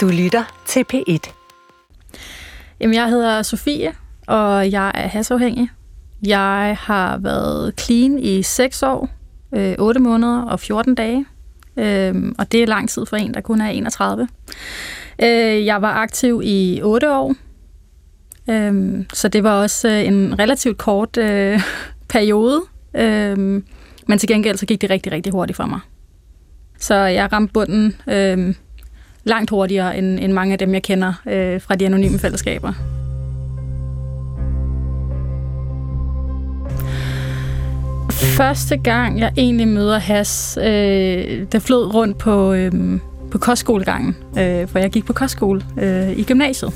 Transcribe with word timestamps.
Du 0.00 0.08
lytter 0.08 0.62
til 0.66 0.84
P1. 0.92 1.32
Jamen, 2.80 2.94
jeg 2.94 3.08
hedder 3.08 3.42
Sofie, 3.42 3.92
og 4.26 4.70
jeg 4.70 4.92
er 4.94 5.08
hasafhængig. 5.08 5.70
Jeg 6.26 6.76
har 6.80 7.18
været 7.18 7.80
clean 7.80 8.18
i 8.18 8.42
6 8.42 8.82
år, 8.82 9.08
øh, 9.54 9.74
8 9.78 10.00
måneder 10.00 10.42
og 10.42 10.60
14 10.60 10.94
dage. 10.94 11.26
Øh, 11.76 12.32
og 12.38 12.52
det 12.52 12.62
er 12.62 12.66
lang 12.66 12.88
tid 12.88 13.06
for 13.06 13.16
en, 13.16 13.34
der 13.34 13.40
kun 13.40 13.60
er 13.60 13.68
31. 13.68 14.28
Øh, 15.22 15.66
jeg 15.66 15.82
var 15.82 15.92
aktiv 15.92 16.40
i 16.44 16.80
8 16.82 17.14
år, 17.14 17.34
øh, 18.50 19.04
så 19.12 19.28
det 19.28 19.44
var 19.44 19.62
også 19.62 19.88
øh, 19.88 20.06
en 20.06 20.38
relativt 20.38 20.78
kort 20.78 21.16
øh, 21.16 21.60
periode. 22.14 22.62
Øh, 22.96 23.38
men 24.08 24.18
til 24.18 24.28
gengæld 24.28 24.56
så 24.56 24.66
gik 24.66 24.80
det 24.80 24.90
rigtig, 24.90 25.12
rigtig 25.12 25.32
hurtigt 25.32 25.56
for 25.56 25.66
mig. 25.66 25.80
Så 26.78 26.94
jeg 26.94 27.32
ramte 27.32 27.52
bunden 27.52 27.96
øh, 28.08 28.54
langt 29.24 29.50
hurtigere 29.50 29.98
end, 29.98 30.18
end 30.20 30.32
mange 30.32 30.52
af 30.52 30.58
dem, 30.58 30.74
jeg 30.74 30.82
kender 30.82 31.12
øh, 31.26 31.60
fra 31.60 31.74
de 31.74 31.86
anonyme 31.86 32.18
fællesskaber. 32.18 32.72
Første 38.10 38.76
gang, 38.76 39.20
jeg 39.20 39.32
egentlig 39.36 39.68
møder 39.68 39.98
Has, 39.98 40.58
øh, 40.60 40.66
der 41.52 41.58
flød 41.58 41.94
rundt 41.94 42.18
på, 42.18 42.52
øh, 42.52 42.72
på 43.30 43.38
kostskolegangen, 43.38 44.16
øh, 44.38 44.68
for 44.68 44.78
jeg 44.78 44.90
gik 44.90 45.04
på 45.04 45.12
kostskole 45.12 45.62
øh, 45.80 46.18
i 46.18 46.22
gymnasiet. 46.24 46.72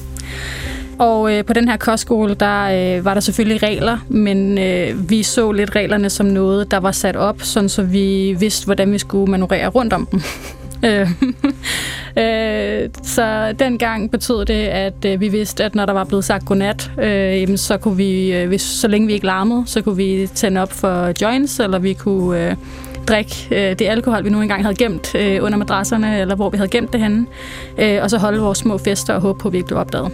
Og 0.98 1.34
øh, 1.34 1.44
på 1.44 1.52
den 1.52 1.68
her 1.68 1.76
kostskole, 1.76 2.34
der 2.34 2.96
øh, 2.98 3.04
var 3.04 3.14
der 3.14 3.20
selvfølgelig 3.20 3.62
regler, 3.62 3.98
men 4.08 4.58
øh, 4.58 5.10
vi 5.10 5.22
så 5.22 5.52
lidt 5.52 5.76
reglerne 5.76 6.10
som 6.10 6.26
noget, 6.26 6.70
der 6.70 6.76
var 6.76 6.92
sat 6.92 7.16
op, 7.16 7.42
sådan 7.42 7.68
så 7.68 7.82
vi 7.82 8.36
vidste, 8.38 8.64
hvordan 8.64 8.92
vi 8.92 8.98
skulle 8.98 9.30
manøvrere 9.30 9.68
rundt 9.68 9.92
om 9.92 10.06
dem. 10.06 10.20
Øh, 10.84 11.10
Øh, 12.18 12.88
så 13.02 13.52
dengang 13.58 14.10
betød 14.10 14.44
det, 14.44 14.54
at 14.64 15.04
øh, 15.06 15.20
vi 15.20 15.28
vidste, 15.28 15.64
at 15.64 15.74
når 15.74 15.86
der 15.86 15.92
var 15.92 16.04
blevet 16.04 16.24
sagt 16.24 16.46
godnat, 16.46 16.90
øh, 17.02 17.56
så 17.58 17.76
kunne 17.76 17.96
vi, 17.96 18.32
øh, 18.36 18.48
hvis, 18.48 18.62
så 18.62 18.88
længe 18.88 19.06
vi 19.06 19.12
ikke 19.12 19.26
larmede, 19.26 19.62
så 19.66 19.82
kunne 19.82 19.96
vi 19.96 20.28
tænde 20.34 20.62
op 20.62 20.72
for 20.72 21.12
joints, 21.22 21.60
eller 21.60 21.78
vi 21.78 21.92
kunne 21.92 22.50
øh, 22.50 22.56
drikke 23.08 23.34
øh, 23.50 23.78
det 23.78 23.82
alkohol, 23.82 24.24
vi 24.24 24.30
nu 24.30 24.40
engang 24.40 24.62
havde 24.62 24.76
gemt 24.76 25.14
øh, 25.14 25.44
under 25.44 25.58
madrasserne, 25.58 26.20
eller 26.20 26.34
hvor 26.34 26.50
vi 26.50 26.56
havde 26.56 26.70
gemt 26.70 26.92
det 26.92 27.00
henne, 27.00 27.26
øh, 27.78 27.98
og 28.02 28.10
så 28.10 28.18
holde 28.18 28.40
vores 28.40 28.58
små 28.58 28.78
fester 28.78 29.14
og 29.14 29.20
håbe 29.20 29.38
på, 29.38 29.48
at 29.48 29.52
vi 29.52 29.58
ikke 29.58 29.66
blev 29.66 29.78
opdaget. 29.78 30.12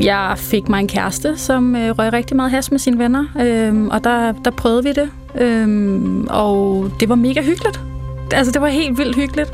Jeg 0.00 0.34
fik 0.36 0.68
mig 0.68 0.80
en 0.80 0.88
kæreste, 0.88 1.36
som 1.36 1.76
øh, 1.76 1.98
røg 1.98 2.12
rigtig 2.12 2.36
meget 2.36 2.50
has 2.50 2.70
med 2.70 2.78
sine 2.78 2.98
venner, 2.98 3.24
øh, 3.40 3.84
og 3.84 4.04
der, 4.04 4.32
der 4.32 4.50
prøvede 4.50 4.84
vi 4.84 4.92
det, 4.92 5.10
øh, 5.40 6.24
og 6.30 6.90
det 7.00 7.08
var 7.08 7.14
mega 7.14 7.42
hyggeligt. 7.42 7.80
Altså, 8.32 8.52
det 8.52 8.62
var 8.62 8.68
helt 8.68 8.98
vildt 8.98 9.16
hyggeligt. 9.16 9.52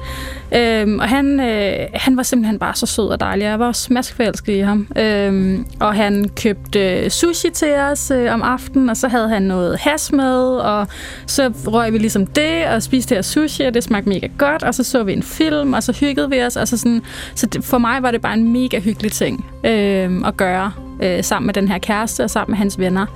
Øhm, 0.54 0.98
og 0.98 1.08
han, 1.08 1.40
øh, 1.40 1.86
han 1.94 2.16
var 2.16 2.22
simpelthen 2.22 2.58
bare 2.58 2.74
så 2.74 2.86
sød 2.86 3.08
og 3.08 3.20
dejlig. 3.20 3.44
Jeg 3.44 3.58
var 3.58 3.72
smaskforelsket 3.72 4.52
i 4.52 4.58
ham. 4.58 4.88
Øhm, 4.98 5.66
og 5.80 5.94
han 5.94 6.30
købte 6.42 6.80
øh, 6.80 7.10
sushi 7.10 7.50
til 7.50 7.74
os 7.74 8.10
øh, 8.10 8.34
om 8.34 8.42
aftenen, 8.42 8.88
og 8.88 8.96
så 8.96 9.08
havde 9.08 9.28
han 9.28 9.42
noget 9.42 9.78
has 9.78 10.12
med, 10.12 10.42
og 10.56 10.86
så 11.26 11.52
røg 11.66 11.92
vi 11.92 11.98
ligesom 11.98 12.26
det, 12.26 12.66
og 12.66 12.82
spiste 12.82 13.14
her 13.14 13.22
sushi, 13.22 13.62
og 13.62 13.74
det 13.74 13.84
smagte 13.84 14.08
mega 14.08 14.28
godt, 14.38 14.62
og 14.62 14.74
så 14.74 14.84
så 14.84 15.02
vi 15.02 15.12
en 15.12 15.22
film, 15.22 15.72
og 15.72 15.82
så 15.82 15.92
hyggede 16.00 16.30
vi 16.30 16.42
os. 16.42 16.56
Altså 16.56 16.76
sådan, 16.76 17.02
så 17.34 17.46
det, 17.46 17.64
for 17.64 17.78
mig 17.78 18.02
var 18.02 18.10
det 18.10 18.20
bare 18.20 18.34
en 18.34 18.52
mega 18.52 18.78
hyggelig 18.80 19.12
ting 19.12 19.46
øh, 19.64 20.22
at 20.26 20.36
gøre 20.36 20.72
øh, 21.02 21.24
sammen 21.24 21.46
med 21.46 21.54
den 21.54 21.68
her 21.68 21.78
kæreste 21.78 22.24
og 22.24 22.30
sammen 22.30 22.52
med 22.52 22.58
hans 22.58 22.78
venner. 22.78 23.06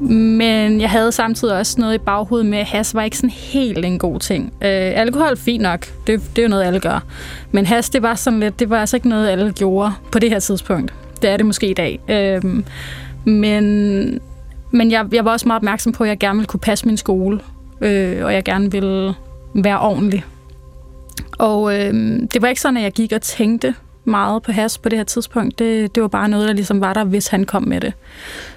Men 0.00 0.80
jeg 0.80 0.90
havde 0.90 1.12
samtidig 1.12 1.56
også 1.56 1.80
noget 1.80 1.94
i 1.94 1.98
baghovedet 1.98 2.46
med, 2.46 2.58
at 2.58 2.66
has 2.66 2.94
var 2.94 3.02
ikke 3.02 3.16
sådan 3.16 3.30
helt 3.30 3.84
en 3.84 3.98
god 3.98 4.20
ting. 4.20 4.44
Øh, 4.44 4.92
alkohol, 4.94 5.36
fint 5.36 5.62
nok. 5.62 5.86
Det, 6.06 6.20
det 6.36 6.38
er 6.38 6.42
jo 6.42 6.48
noget, 6.48 6.64
alle 6.64 6.80
gør. 6.80 7.04
Men 7.52 7.66
has, 7.66 7.90
det 7.90 8.02
var 8.02 8.14
sådan 8.14 8.40
lidt, 8.40 8.60
det 8.60 8.70
var 8.70 8.80
altså 8.80 8.96
ikke 8.96 9.08
noget, 9.08 9.28
alle 9.28 9.52
gjorde 9.52 9.92
på 10.12 10.18
det 10.18 10.30
her 10.30 10.38
tidspunkt. 10.38 10.94
Det 11.22 11.30
er 11.30 11.36
det 11.36 11.46
måske 11.46 11.70
i 11.70 11.74
dag. 11.74 12.00
Øh, 12.08 12.42
men 13.24 14.20
men 14.70 14.90
jeg, 14.90 15.06
jeg 15.12 15.24
var 15.24 15.30
også 15.30 15.48
meget 15.48 15.58
opmærksom 15.58 15.92
på, 15.92 16.04
at 16.04 16.08
jeg 16.08 16.18
gerne 16.18 16.36
ville 16.38 16.46
kunne 16.46 16.60
passe 16.60 16.86
min 16.86 16.96
skole. 16.96 17.40
Øh, 17.80 18.24
og 18.24 18.34
jeg 18.34 18.44
gerne 18.44 18.72
ville 18.72 19.14
være 19.54 19.80
ordentlig. 19.80 20.24
Og 21.38 21.74
øh, 21.74 21.94
det 22.32 22.42
var 22.42 22.48
ikke 22.48 22.60
sådan, 22.60 22.76
at 22.76 22.82
jeg 22.82 22.92
gik 22.92 23.12
og 23.12 23.22
tænkte 23.22 23.74
meget 24.04 24.42
på 24.42 24.52
has 24.52 24.78
på 24.78 24.88
det 24.88 24.98
her 24.98 25.04
tidspunkt. 25.04 25.58
Det, 25.58 25.94
det 25.94 26.02
var 26.02 26.08
bare 26.08 26.28
noget, 26.28 26.48
der 26.48 26.54
ligesom 26.54 26.80
var 26.80 26.92
der, 26.92 27.04
hvis 27.04 27.28
han 27.28 27.44
kom 27.44 27.62
med 27.62 27.80
det. 27.80 27.92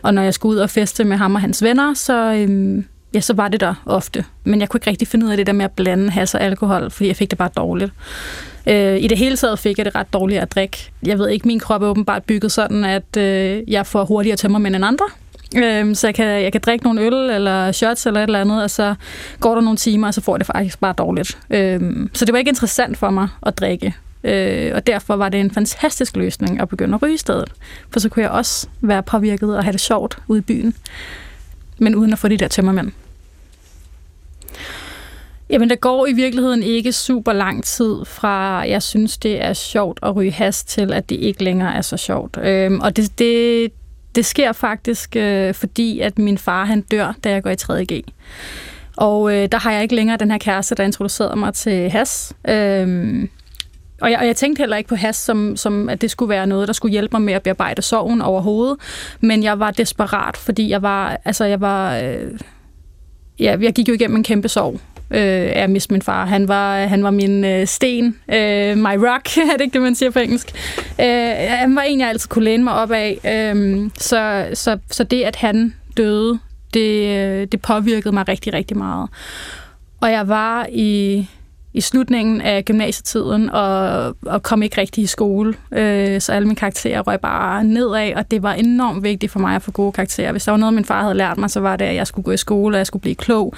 Og 0.02 0.13
når 0.13 0.22
jeg 0.22 0.34
skulle 0.34 0.56
ud 0.56 0.59
og 0.59 0.69
feste 0.69 1.03
med 1.03 1.18
ham 1.18 1.35
og 1.35 1.41
hans 1.41 1.63
venner, 1.63 1.94
så, 1.94 2.34
øhm, 2.34 2.85
ja, 3.13 3.19
så 3.19 3.34
var 3.34 3.47
det 3.47 3.59
der 3.59 3.74
ofte. 3.86 4.25
Men 4.44 4.59
jeg 4.59 4.69
kunne 4.69 4.78
ikke 4.78 4.90
rigtig 4.90 5.07
finde 5.07 5.25
ud 5.25 5.31
af 5.31 5.38
det 5.38 5.47
der 5.47 5.53
med 5.53 5.66
at 5.66 5.72
blande 5.72 6.09
has 6.09 6.36
og 6.36 6.41
alkohol, 6.41 6.91
fordi 6.91 7.07
jeg 7.07 7.16
fik 7.16 7.30
det 7.30 7.38
bare 7.38 7.50
dårligt. 7.57 7.91
Øh, 8.68 8.97
I 9.03 9.07
det 9.07 9.18
hele 9.18 9.38
taget 9.38 9.59
fik 9.59 9.78
jeg 9.78 9.86
det 9.86 9.96
ret 9.96 10.13
dårligt 10.13 10.41
at 10.41 10.52
drikke. 10.52 10.91
Jeg 11.06 11.19
ved 11.19 11.30
ikke, 11.30 11.47
min 11.47 11.59
krop 11.59 11.84
er 11.84 11.88
åbenbart 11.88 12.24
bygget 12.24 12.52
sådan, 12.52 12.86
at 12.86 13.18
øh, 13.18 13.72
jeg 13.72 13.86
får 13.86 14.06
hurtigere 14.06 14.38
tømmermænd 14.38 14.75
end 14.75 14.86
andre. 14.86 15.06
Øh, 15.56 15.96
så 15.96 16.07
jeg 16.07 16.16
kan, 16.16 16.25
jeg 16.25 16.52
kan 16.52 16.62
drikke 16.62 16.86
nogle 16.86 17.02
øl 17.02 17.13
eller 17.13 17.72
shots 17.72 18.06
eller 18.06 18.19
et 18.19 18.24
eller 18.24 18.41
andet, 18.41 18.63
og 18.63 18.69
så 18.69 18.96
går 19.40 19.56
der 19.56 19.62
nogle 19.62 19.78
timer, 19.78 20.07
og 20.07 20.13
så 20.13 20.22
får 20.22 20.36
jeg 20.36 20.40
det 20.40 20.47
faktisk 20.47 20.80
bare 20.80 20.94
dårligt. 20.97 21.38
Øh, 21.50 21.81
så 22.13 22.25
det 22.25 22.34
var 22.34 22.40
ikke 22.40 22.50
interessant 22.50 22.97
for 22.97 23.09
mig 23.09 23.28
at 23.46 23.57
drikke. 23.57 23.96
Øh, 24.24 24.72
og 24.76 24.88
derfor 24.88 25.16
var 25.16 25.30
det 25.30 25.40
en 25.40 25.52
fantastisk 25.52 26.16
løsning 26.16 26.60
at 26.62 26.70
begynde 26.70 26.96
at 26.96 27.02
ryge 27.02 27.14
i 27.14 27.18
stedet. 27.18 27.54
For 27.92 28.00
så 28.00 28.10
kunne 28.10 28.24
jeg 28.24 28.32
også 28.32 28.68
være 28.82 29.04
påvirket 29.04 29.58
og 29.58 29.64
have 29.64 29.72
det 29.72 29.82
sjovt 29.82 30.18
ude 30.28 30.40
i 30.40 30.42
byen. 30.42 30.76
Men 31.78 31.96
uden 31.96 32.14
at 32.14 32.20
få 32.20 32.28
de 32.28 32.38
der 32.38 32.48
tømmermænd. 32.48 32.92
Jamen, 35.50 35.70
der 35.70 35.76
går 35.76 36.08
i 36.08 36.14
virkeligheden 36.14 36.64
ikke 36.64 36.94
super 36.94 37.34
lang 37.34 37.64
tid 37.64 38.06
fra, 38.06 38.60
jeg 38.60 38.84
synes, 38.84 39.18
det 39.18 39.44
er 39.44 39.54
sjovt 39.54 40.00
at 40.04 40.16
ryge 40.16 40.32
has, 40.32 40.64
til 40.64 40.94
at 40.94 41.10
det 41.10 41.16
ikke 41.16 41.44
længere 41.44 41.76
er 41.76 41.82
så 41.82 41.98
sjovt. 41.98 42.38
Øhm, 42.42 42.80
og 42.80 42.98
det, 42.98 43.20
det, 43.20 43.72
det 44.16 44.26
sker 44.26 44.52
faktisk, 44.52 45.16
øh, 45.16 45.54
fordi 45.54 46.00
at 46.00 46.20
min 46.20 46.38
far 46.38 46.66
han 46.66 46.82
dør, 46.82 47.14
da 47.24 47.30
jeg 47.30 47.44
går 47.44 47.50
i 47.50 47.56
3.G. 47.62 48.04
Og 48.98 49.34
øh, 49.34 49.50
der 49.52 49.58
har 49.58 49.72
jeg 49.72 49.82
ikke 49.84 49.96
længere 49.96 50.18
den 50.18 50.32
her 50.32 50.38
kæreste, 50.38 50.76
der 50.76 50.84
introducerede 50.84 51.40
mig 51.40 51.54
til 51.54 51.90
has. 51.90 52.34
Øhm, 52.48 53.30
og 54.02 54.12
jeg, 54.12 54.19
og 54.19 54.28
jeg 54.28 54.35
tænkte 54.35 54.59
heller 54.59 54.78
ikke 54.78 54.88
på 54.88 54.96
has, 54.96 55.16
som, 55.16 55.56
som 55.56 55.90
at 55.90 56.02
det 56.02 56.12
skulle 56.12 56.30
være 56.30 56.47
noget, 56.47 56.68
der 56.68 56.74
skulle 56.74 56.91
hjælpe 56.91 57.13
mig 57.13 57.22
med 57.22 57.34
at 57.34 57.44
bearbejde 57.44 57.81
sorgen 57.81 58.22
overhovedet. 58.22 58.78
Men 59.22 59.44
jeg 59.44 59.59
var 59.59 59.72
desperat, 59.72 60.38
fordi 60.38 60.69
jeg 60.69 60.81
var, 60.81 61.22
altså 61.25 61.46
jeg 61.46 61.62
var, 61.62 61.97
øh, 61.97 62.40
ja, 63.40 63.57
jeg 63.62 63.74
gik 63.74 63.90
jo 63.90 63.94
igennem 63.94 64.18
en 64.18 64.24
kæmpe 64.24 64.47
sorg 64.47 64.80
øh, 65.12 65.52
af 65.56 65.63
at 65.63 65.69
min 65.69 66.02
far. 66.02 66.25
Han 66.25 66.47
var, 66.47 66.78
han 66.78 67.03
var 67.03 67.12
min 67.12 67.46
øh, 67.46 67.68
sten, 67.68 68.16
øh, 68.34 68.78
my 68.78 68.96
rock, 68.97 69.38
er 69.53 69.53
det 69.53 69.62
ikke 69.62 69.74
det, 69.74 69.81
man 69.81 69.96
siger 69.96 70.12
på 70.12 70.19
engelsk? 70.19 70.52
Øh, 71.02 71.36
han 71.50 71.75
var 71.75 71.81
en, 71.81 72.00
jeg 72.00 72.09
altid 72.09 72.30
kunne 72.30 72.46
læne 72.46 72.63
mig 72.63 72.74
op 72.74 72.91
af. 72.91 73.19
Øh, 73.25 73.90
så, 73.97 74.47
så, 74.53 74.78
så 74.91 75.03
det, 75.03 75.24
at 75.24 75.36
han 75.36 75.74
døde, 75.97 76.40
det, 76.74 77.18
øh, 77.18 77.47
det 77.52 77.62
påvirkede 77.62 78.13
mig 78.13 78.28
rigtig, 78.28 78.53
rigtig 78.53 78.78
meget. 78.78 79.09
Og 80.02 80.12
jeg 80.12 80.28
var 80.28 80.68
i 80.72 81.28
i 81.74 81.82
slutningen 81.82 82.42
af 82.42 82.66
gymnasietiden 82.66 83.50
og, 83.50 84.16
og 84.26 84.44
kom 84.44 84.64
ikke 84.64 84.82
rigtig 84.82 85.04
i 85.04 85.08
skole. 85.08 85.54
Øh, 85.72 86.22
så 86.22 86.32
alle 86.32 86.48
mine 86.48 86.56
karakterer 86.56 87.02
røg 87.02 87.20
bare 87.20 87.64
nedad, 87.64 88.14
og 88.14 88.32
det 88.32 88.44
var 88.44 88.54
enormt 88.54 89.04
vigtigt 89.04 89.32
for 89.32 89.40
mig 89.40 89.56
at 89.56 89.62
få 89.62 89.72
gode 89.72 89.92
karakterer. 89.92 90.32
Hvis 90.32 90.44
der 90.44 90.52
var 90.52 90.58
noget, 90.58 90.74
min 90.74 90.86
far 90.86 91.02
havde 91.02 91.16
lært 91.16 91.38
mig, 91.38 91.50
så 91.50 91.60
var 91.60 91.76
det, 91.76 91.86
at 91.86 91.96
jeg 91.96 92.08
skulle 92.08 92.24
gå 92.24 92.32
i 92.32 92.38
skole, 92.38 92.76
og 92.76 92.78
jeg 92.78 92.88
skulle 92.88 93.02
blive 93.02 93.16
klog. 93.16 93.54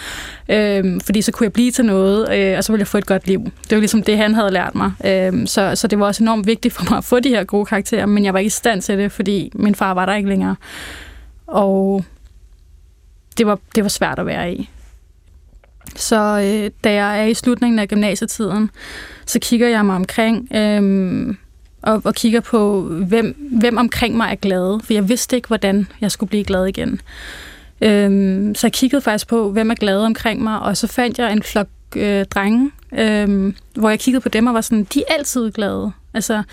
Øh, 0.49 1.01
fordi 1.05 1.21
så 1.21 1.31
kunne 1.31 1.45
jeg 1.45 1.53
blive 1.53 1.71
til 1.71 1.85
noget, 1.85 2.33
øh, 2.33 2.57
og 2.57 2.63
så 2.63 2.71
ville 2.71 2.81
jeg 2.81 2.87
få 2.87 2.97
et 2.97 3.05
godt 3.05 3.27
liv. 3.27 3.43
Det 3.43 3.71
var 3.71 3.79
ligesom 3.79 4.03
det, 4.03 4.17
han 4.17 4.35
havde 4.35 4.51
lært 4.51 4.75
mig. 4.75 4.91
Øh, 5.05 5.47
så, 5.47 5.75
så 5.75 5.87
det 5.87 5.99
var 5.99 6.05
også 6.05 6.23
enormt 6.23 6.47
vigtigt 6.47 6.73
for 6.73 6.85
mig 6.89 6.97
at 6.97 7.03
få 7.03 7.19
de 7.19 7.29
her 7.29 7.43
gode 7.43 7.65
karakterer, 7.65 8.05
men 8.05 8.25
jeg 8.25 8.33
var 8.33 8.39
ikke 8.39 8.47
i 8.47 8.49
stand 8.49 8.81
til 8.81 8.97
det, 8.97 9.11
fordi 9.11 9.51
min 9.55 9.75
far 9.75 9.93
var 9.93 10.05
der 10.05 10.15
ikke 10.15 10.29
længere. 10.29 10.55
Og 11.47 12.05
det 13.37 13.47
var, 13.47 13.59
det 13.75 13.83
var 13.83 13.89
svært 13.89 14.19
at 14.19 14.25
være 14.25 14.53
i. 14.53 14.69
Så 15.95 16.15
øh, 16.39 16.71
da 16.83 16.93
jeg 16.93 17.21
er 17.21 17.25
i 17.25 17.33
slutningen 17.33 17.79
af 17.79 17.87
gymnasietiden, 17.87 18.69
så 19.25 19.39
kigger 19.39 19.67
jeg 19.67 19.85
mig 19.85 19.95
omkring 19.95 20.55
øh, 20.55 21.35
og, 21.81 22.01
og 22.03 22.15
kigger 22.15 22.39
på, 22.39 22.81
hvem, 22.81 23.49
hvem 23.59 23.77
omkring 23.77 24.17
mig 24.17 24.31
er 24.31 24.35
glade. 24.35 24.79
For 24.83 24.93
jeg 24.93 25.09
vidste 25.09 25.35
ikke, 25.35 25.47
hvordan 25.47 25.87
jeg 26.01 26.11
skulle 26.11 26.29
blive 26.29 26.43
glad 26.43 26.65
igen. 26.65 27.01
Øh, 27.81 28.55
så 28.55 28.67
jeg 28.67 28.73
kiggede 28.73 29.01
faktisk 29.01 29.27
på, 29.27 29.51
hvem 29.51 29.71
er 29.71 29.75
glade 29.75 30.05
omkring 30.05 30.43
mig, 30.43 30.59
og 30.59 30.77
så 30.77 30.87
fandt 30.87 31.19
jeg 31.19 31.31
en 31.31 31.43
flok 31.43 31.67
øh, 31.95 32.25
drenge, 32.25 32.71
øh, 32.91 33.53
hvor 33.73 33.89
jeg 33.89 33.99
kiggede 33.99 34.21
på 34.21 34.29
dem 34.29 34.47
og 34.47 34.53
var 34.53 34.61
sådan, 34.61 34.87
de 34.93 35.03
er 35.07 35.13
altid 35.13 35.51
glade. 35.51 35.91
Altså, 36.13 36.43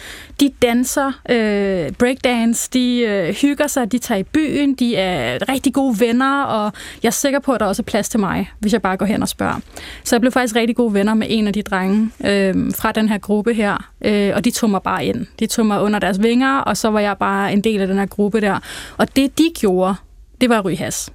de 0.41 0.50
danser, 0.62 1.12
øh, 1.31 1.93
breakdance, 1.93 2.70
de 2.73 3.00
øh, 3.00 3.35
hygger 3.35 3.67
sig, 3.67 3.93
de 3.93 3.99
tager 3.99 4.19
i 4.19 4.23
byen, 4.23 4.75
de 4.75 4.97
er 4.97 5.49
rigtig 5.49 5.75
gode 5.75 6.00
venner, 6.00 6.43
og 6.43 6.73
jeg 7.03 7.08
er 7.08 7.12
sikker 7.12 7.38
på, 7.38 7.53
at 7.53 7.61
der 7.61 7.67
også 7.67 7.82
er 7.82 7.85
plads 7.85 8.08
til 8.08 8.20
mig, 8.20 8.50
hvis 8.58 8.73
jeg 8.73 8.82
bare 8.82 8.97
går 8.97 9.06
hen 9.06 9.23
og 9.23 9.29
spørger. 9.29 9.61
Så 10.05 10.17
jeg 10.17 10.20
blev 10.20 10.32
faktisk 10.32 10.56
rigtig 10.56 10.76
gode 10.76 10.94
venner 10.94 11.14
med 11.14 11.26
en 11.31 11.47
af 11.47 11.53
de 11.53 11.62
drenge 11.62 12.11
øh, 12.25 12.55
fra 12.75 12.93
den 12.93 13.08
her 13.08 13.19
gruppe 13.19 13.55
her, 13.55 13.91
øh, 14.00 14.32
og 14.35 14.44
de 14.44 14.50
tog 14.50 14.70
mig 14.70 14.82
bare 14.82 15.05
ind. 15.05 15.26
De 15.38 15.47
tog 15.47 15.67
mig 15.67 15.81
under 15.82 15.99
deres 15.99 16.23
vinger, 16.23 16.59
og 16.59 16.76
så 16.76 16.91
var 16.91 17.00
jeg 17.00 17.19
bare 17.19 17.52
en 17.52 17.61
del 17.61 17.81
af 17.81 17.87
den 17.87 17.99
her 17.99 18.06
gruppe 18.06 18.41
der. 18.41 18.59
Og 18.97 19.17
det, 19.17 19.38
de 19.38 19.50
gjorde, 19.61 19.94
det 20.41 20.49
var 20.49 20.61
ryghas 20.61 21.11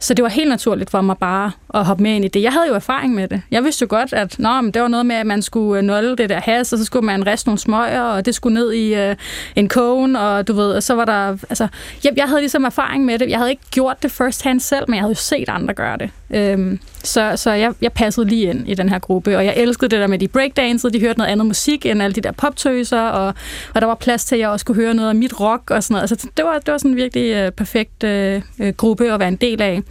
så 0.00 0.14
det 0.14 0.22
var 0.22 0.28
helt 0.28 0.48
naturligt 0.48 0.90
for 0.90 1.00
mig 1.00 1.18
bare 1.18 1.52
at 1.74 1.84
hoppe 1.84 2.02
med 2.02 2.12
ind 2.14 2.24
i 2.24 2.28
det. 2.28 2.42
Jeg 2.42 2.52
havde 2.52 2.68
jo 2.68 2.74
erfaring 2.74 3.14
med 3.14 3.28
det. 3.28 3.42
Jeg 3.50 3.64
vidste 3.64 3.82
jo 3.82 3.86
godt, 3.90 4.12
at 4.12 4.38
nå, 4.38 4.60
men 4.60 4.70
det 4.70 4.82
var 4.82 4.88
noget 4.88 5.06
med, 5.06 5.16
at 5.16 5.26
man 5.26 5.42
skulle 5.42 5.78
øh, 5.78 5.84
nulde 5.84 6.16
det 6.16 6.28
der 6.28 6.40
has, 6.40 6.72
og 6.72 6.78
så 6.78 6.84
skulle 6.84 7.06
man 7.06 7.26
riste 7.26 7.48
nogle 7.48 7.58
smøger, 7.58 8.02
og 8.02 8.26
det 8.26 8.34
skulle 8.34 8.54
ned 8.54 8.72
i 8.72 8.94
øh, 8.94 9.16
en 9.56 9.68
kogen, 9.68 10.16
og 10.16 10.48
du 10.48 10.52
ved, 10.52 10.72
og 10.72 10.82
så 10.82 10.94
var 10.94 11.04
der... 11.04 11.36
Altså, 11.48 11.68
jeg, 12.04 12.12
jeg 12.16 12.28
havde 12.28 12.40
ligesom 12.40 12.64
erfaring 12.64 13.04
med 13.04 13.18
det. 13.18 13.30
Jeg 13.30 13.38
havde 13.38 13.50
ikke 13.50 13.70
gjort 13.70 14.02
det 14.02 14.12
first 14.12 14.44
hand 14.44 14.60
selv, 14.60 14.84
men 14.88 14.94
jeg 14.94 15.02
havde 15.02 15.12
jo 15.12 15.20
set 15.20 15.48
andre 15.48 15.74
gøre 15.74 15.96
det. 15.96 16.10
Øhm, 16.30 16.80
så 17.04 17.32
så 17.36 17.50
jeg, 17.50 17.74
jeg 17.80 17.92
passede 17.92 18.26
lige 18.26 18.50
ind 18.50 18.68
i 18.68 18.74
den 18.74 18.88
her 18.88 18.98
gruppe, 18.98 19.36
og 19.36 19.44
jeg 19.44 19.54
elskede 19.56 19.88
det 19.88 20.00
der 20.00 20.06
med 20.06 20.18
de 20.18 20.28
breakdancede, 20.28 20.92
de 20.92 21.00
hørte 21.00 21.18
noget 21.18 21.30
andet 21.30 21.46
musik 21.46 21.86
end 21.86 22.02
alle 22.02 22.14
de 22.14 22.20
der 22.20 22.32
poptøser, 22.32 23.00
og, 23.00 23.34
og 23.74 23.80
der 23.80 23.86
var 23.86 23.94
plads 23.94 24.24
til, 24.24 24.34
at 24.34 24.40
jeg 24.40 24.48
også 24.48 24.66
kunne 24.66 24.74
høre 24.74 24.94
noget 24.94 25.08
af 25.08 25.14
mit 25.14 25.40
rock 25.40 25.70
og 25.70 25.82
sådan 25.82 25.94
noget. 25.94 26.10
Altså, 26.10 26.28
det 26.36 26.44
var, 26.44 26.58
det 26.58 26.72
var 26.72 26.78
sådan 26.78 26.90
en 26.90 26.96
virkelig 26.96 27.34
øh, 27.34 27.52
perfekt 27.52 28.04
øh, 28.04 28.42
øh, 28.60 28.72
gruppe 28.74 29.12
at 29.12 29.20
være 29.20 29.28
en 29.28 29.36
del 29.36 29.62
af. 29.62 29.82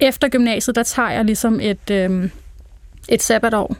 Efter 0.00 0.28
gymnasiet, 0.28 0.76
der 0.76 0.82
tager 0.82 1.10
jeg 1.10 1.24
ligesom 1.24 1.60
et, 1.60 1.90
øh, 1.90 2.28
et 3.08 3.22
sabbatår, 3.22 3.76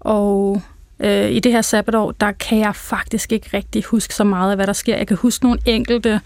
og 0.00 0.62
øh, 1.04 1.30
i 1.30 1.40
det 1.40 1.52
her 1.52 1.62
sabbatår, 1.62 2.12
der 2.12 2.32
kan 2.32 2.58
jeg 2.58 2.76
faktisk 2.76 3.32
ikke 3.32 3.50
rigtig 3.54 3.84
huske 3.84 4.14
så 4.14 4.24
meget 4.24 4.50
af, 4.50 4.56
hvad 4.56 4.66
der 4.66 4.72
sker. 4.72 4.96
Jeg 4.96 5.06
kan 5.06 5.16
huske 5.16 5.44
nogle 5.44 5.60
enkelte 5.66 6.20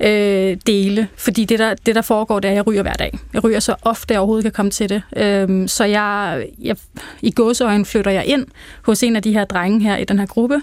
øh, 0.00 0.56
dele, 0.66 1.08
fordi 1.16 1.44
det 1.44 1.58
der, 1.58 1.74
det, 1.86 1.94
der 1.94 2.02
foregår, 2.02 2.40
det 2.40 2.48
er, 2.48 2.52
at 2.52 2.56
jeg 2.56 2.66
ryger 2.66 2.82
hver 2.82 2.92
dag. 2.92 3.18
Jeg 3.34 3.44
ryger 3.44 3.60
så 3.60 3.74
ofte, 3.82 4.12
jeg 4.12 4.20
overhovedet 4.20 4.44
kan 4.44 4.52
komme 4.52 4.70
til 4.70 4.88
det. 4.88 5.02
Øh, 5.16 5.68
så 5.68 5.84
jeg, 5.84 6.46
jeg, 6.58 6.76
i 7.22 7.30
gåseøjen 7.30 7.84
flytter 7.84 8.10
jeg 8.10 8.24
ind 8.26 8.46
hos 8.82 9.02
en 9.02 9.16
af 9.16 9.22
de 9.22 9.32
her 9.32 9.44
drenge 9.44 9.80
her 9.80 9.96
i 9.96 10.04
den 10.04 10.18
her 10.18 10.26
gruppe. 10.26 10.60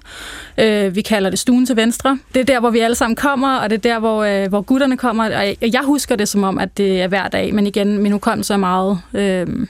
Øh, 0.57 0.95
vi 0.95 1.01
kalder 1.01 1.29
det 1.29 1.39
stuen 1.39 1.65
til 1.65 1.75
venstre. 1.75 2.19
Det 2.33 2.39
er 2.39 2.45
der, 2.45 2.59
hvor 2.59 2.69
vi 2.69 2.79
alle 2.79 2.95
sammen 2.95 3.15
kommer, 3.15 3.57
og 3.57 3.69
det 3.69 3.75
er 3.75 3.93
der, 3.93 3.99
hvor, 3.99 4.23
øh, 4.23 4.49
hvor 4.49 4.61
gutterne 4.61 4.97
kommer. 4.97 5.23
Og 5.25 5.31
jeg, 5.31 5.57
jeg 5.61 5.81
husker 5.83 6.15
det 6.15 6.27
som 6.27 6.43
om, 6.43 6.59
at 6.59 6.77
det 6.77 7.01
er 7.01 7.07
hver 7.07 7.27
dag, 7.27 7.53
men 7.53 7.67
igen, 7.67 7.97
min 7.97 8.11
hukommelse 8.11 8.53
er 8.53 8.57
meget 8.57 8.99
øhm, 9.13 9.67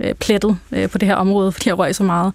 øh, 0.00 0.14
plettet 0.14 0.58
øh, 0.72 0.88
på 0.88 0.98
det 0.98 1.08
her 1.08 1.14
område, 1.14 1.52
fordi 1.52 1.68
jeg 1.68 1.78
røg 1.78 1.94
så 1.94 2.04
meget. 2.04 2.32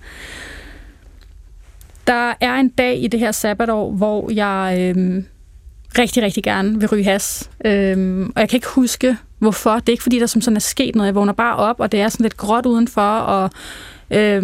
Der 2.07 2.33
er 2.41 2.53
en 2.53 2.69
dag 2.69 3.03
i 3.03 3.07
det 3.07 3.19
her 3.19 3.31
sabbatår, 3.31 3.91
hvor 3.91 4.31
jeg 4.31 4.77
øh, 4.79 5.23
rigtig, 5.97 6.23
rigtig 6.23 6.43
gerne 6.43 6.79
vil 6.79 6.89
ryge 6.89 7.03
has. 7.03 7.49
Øh, 7.65 8.21
og 8.35 8.41
jeg 8.41 8.49
kan 8.49 8.57
ikke 8.57 8.67
huske, 8.67 9.17
hvorfor. 9.39 9.73
Det 9.73 9.89
er 9.89 9.93
ikke, 9.93 10.03
fordi 10.03 10.19
der 10.19 10.25
som 10.25 10.41
sådan 10.41 10.55
er 10.55 10.61
sket 10.61 10.95
noget. 10.95 11.07
Jeg 11.07 11.15
vågner 11.15 11.33
bare 11.33 11.55
op, 11.55 11.79
og 11.79 11.91
det 11.91 12.01
er 12.01 12.09
sådan 12.09 12.23
lidt 12.23 12.37
gråt 12.37 12.65
udenfor, 12.65 13.01
og 13.01 13.49
øh, 14.11 14.43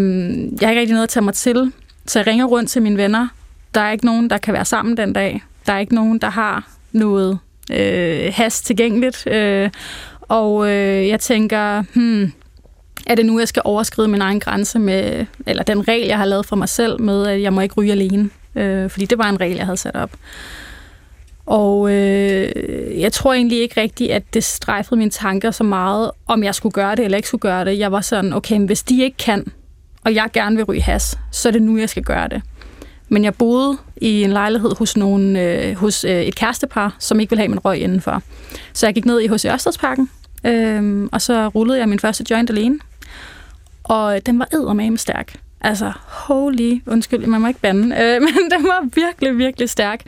jeg 0.61 0.67
har 0.67 0.69
ikke 0.69 0.79
rigtig 0.79 0.93
noget 0.93 1.03
at 1.03 1.09
tage 1.09 1.23
mig 1.23 1.33
til. 1.33 1.71
Så 2.05 2.19
jeg 2.19 2.27
ringer 2.27 2.45
rundt 2.45 2.69
til 2.69 2.81
mine 2.81 2.97
venner. 2.97 3.27
Der 3.73 3.81
er 3.81 3.91
ikke 3.91 4.05
nogen, 4.05 4.29
der 4.29 4.37
kan 4.37 4.53
være 4.53 4.65
sammen 4.65 4.97
den 4.97 5.13
dag. 5.13 5.43
Der 5.65 5.73
er 5.73 5.79
ikke 5.79 5.95
nogen, 5.95 6.19
der 6.19 6.29
har 6.29 6.67
noget 6.91 7.39
øh, 7.71 8.33
has 8.33 8.61
tilgængeligt. 8.61 9.27
Øh, 9.27 9.69
og 10.21 10.69
øh, 10.69 11.07
jeg 11.07 11.19
tænker, 11.19 11.83
hmm, 11.93 12.31
er 13.09 13.15
det 13.15 13.25
nu, 13.25 13.39
jeg 13.39 13.47
skal 13.47 13.61
overskride 13.65 14.07
min 14.07 14.21
egen 14.21 14.39
grænse 14.39 14.79
med, 14.79 15.25
eller 15.45 15.63
den 15.63 15.87
regel, 15.87 16.07
jeg 16.07 16.17
har 16.17 16.25
lavet 16.25 16.45
for 16.45 16.55
mig 16.55 16.69
selv 16.69 17.01
med, 17.01 17.27
at 17.27 17.41
jeg 17.41 17.53
må 17.53 17.61
ikke 17.61 17.75
ryge 17.75 17.91
alene. 17.91 18.29
Øh, 18.55 18.89
fordi 18.89 19.05
det 19.05 19.17
var 19.17 19.29
en 19.29 19.41
regel, 19.41 19.55
jeg 19.55 19.65
havde 19.65 19.77
sat 19.77 19.95
op. 19.95 20.11
Og 21.45 21.91
øh, 21.91 22.51
jeg 22.99 23.13
tror 23.13 23.33
egentlig 23.33 23.61
ikke 23.61 23.81
rigtigt, 23.81 24.11
at 24.11 24.33
det 24.33 24.43
strejfede 24.43 24.99
mine 24.99 25.11
tanker 25.11 25.51
så 25.51 25.63
meget, 25.63 26.11
om 26.27 26.43
jeg 26.43 26.55
skulle 26.55 26.73
gøre 26.73 26.95
det 26.95 27.05
eller 27.05 27.17
ikke 27.17 27.27
skulle 27.27 27.41
gøre 27.41 27.65
det. 27.65 27.79
Jeg 27.79 27.91
var 27.91 28.01
sådan, 28.01 28.33
okay, 28.33 28.57
men 28.57 28.65
hvis 28.65 28.83
de 28.83 29.03
ikke 29.03 29.17
kan, 29.17 29.51
og 30.03 30.15
jeg 30.15 30.29
gerne 30.33 30.55
vil 30.55 30.65
ryge 30.65 30.81
has, 30.81 31.19
så 31.31 31.49
er 31.49 31.51
det 31.51 31.61
nu, 31.61 31.77
jeg 31.77 31.89
skal 31.89 32.03
gøre 32.03 32.27
det. 32.27 32.41
Men 33.07 33.23
jeg 33.23 33.35
boede 33.35 33.77
i 33.97 34.23
en 34.23 34.31
lejlighed 34.31 34.71
hos, 34.79 34.97
nogen, 34.97 35.35
øh, 35.35 35.75
hos 35.75 36.03
øh, 36.03 36.21
et 36.21 36.35
kærestepar, 36.35 36.95
som 36.99 37.19
ikke 37.19 37.29
ville 37.29 37.41
have 37.41 37.49
min 37.49 37.59
røg 37.59 37.79
indenfor. 37.79 38.21
Så 38.73 38.87
jeg 38.87 38.93
gik 38.93 39.05
ned 39.05 39.19
i 39.19 39.27
H.C. 39.27 39.45
Ørstedsparken, 39.45 40.09
øh, 40.43 41.09
og 41.11 41.21
så 41.21 41.47
rullede 41.47 41.79
jeg 41.79 41.89
min 41.89 41.99
første 41.99 42.25
joint 42.29 42.49
alene 42.49 42.79
og 43.89 44.25
den 44.25 44.39
var 44.39 44.47
eddermame 44.53 44.97
stærk. 44.97 45.35
Altså, 45.61 45.91
holy, 46.07 46.81
undskyld, 46.87 47.27
man 47.27 47.41
må 47.41 47.47
ikke 47.47 47.59
bande, 47.59 47.95
øh, 47.95 48.21
men 48.25 48.51
den 48.51 48.63
var 48.63 48.87
virkelig, 48.95 49.37
virkelig 49.37 49.69
stærk. 49.69 50.01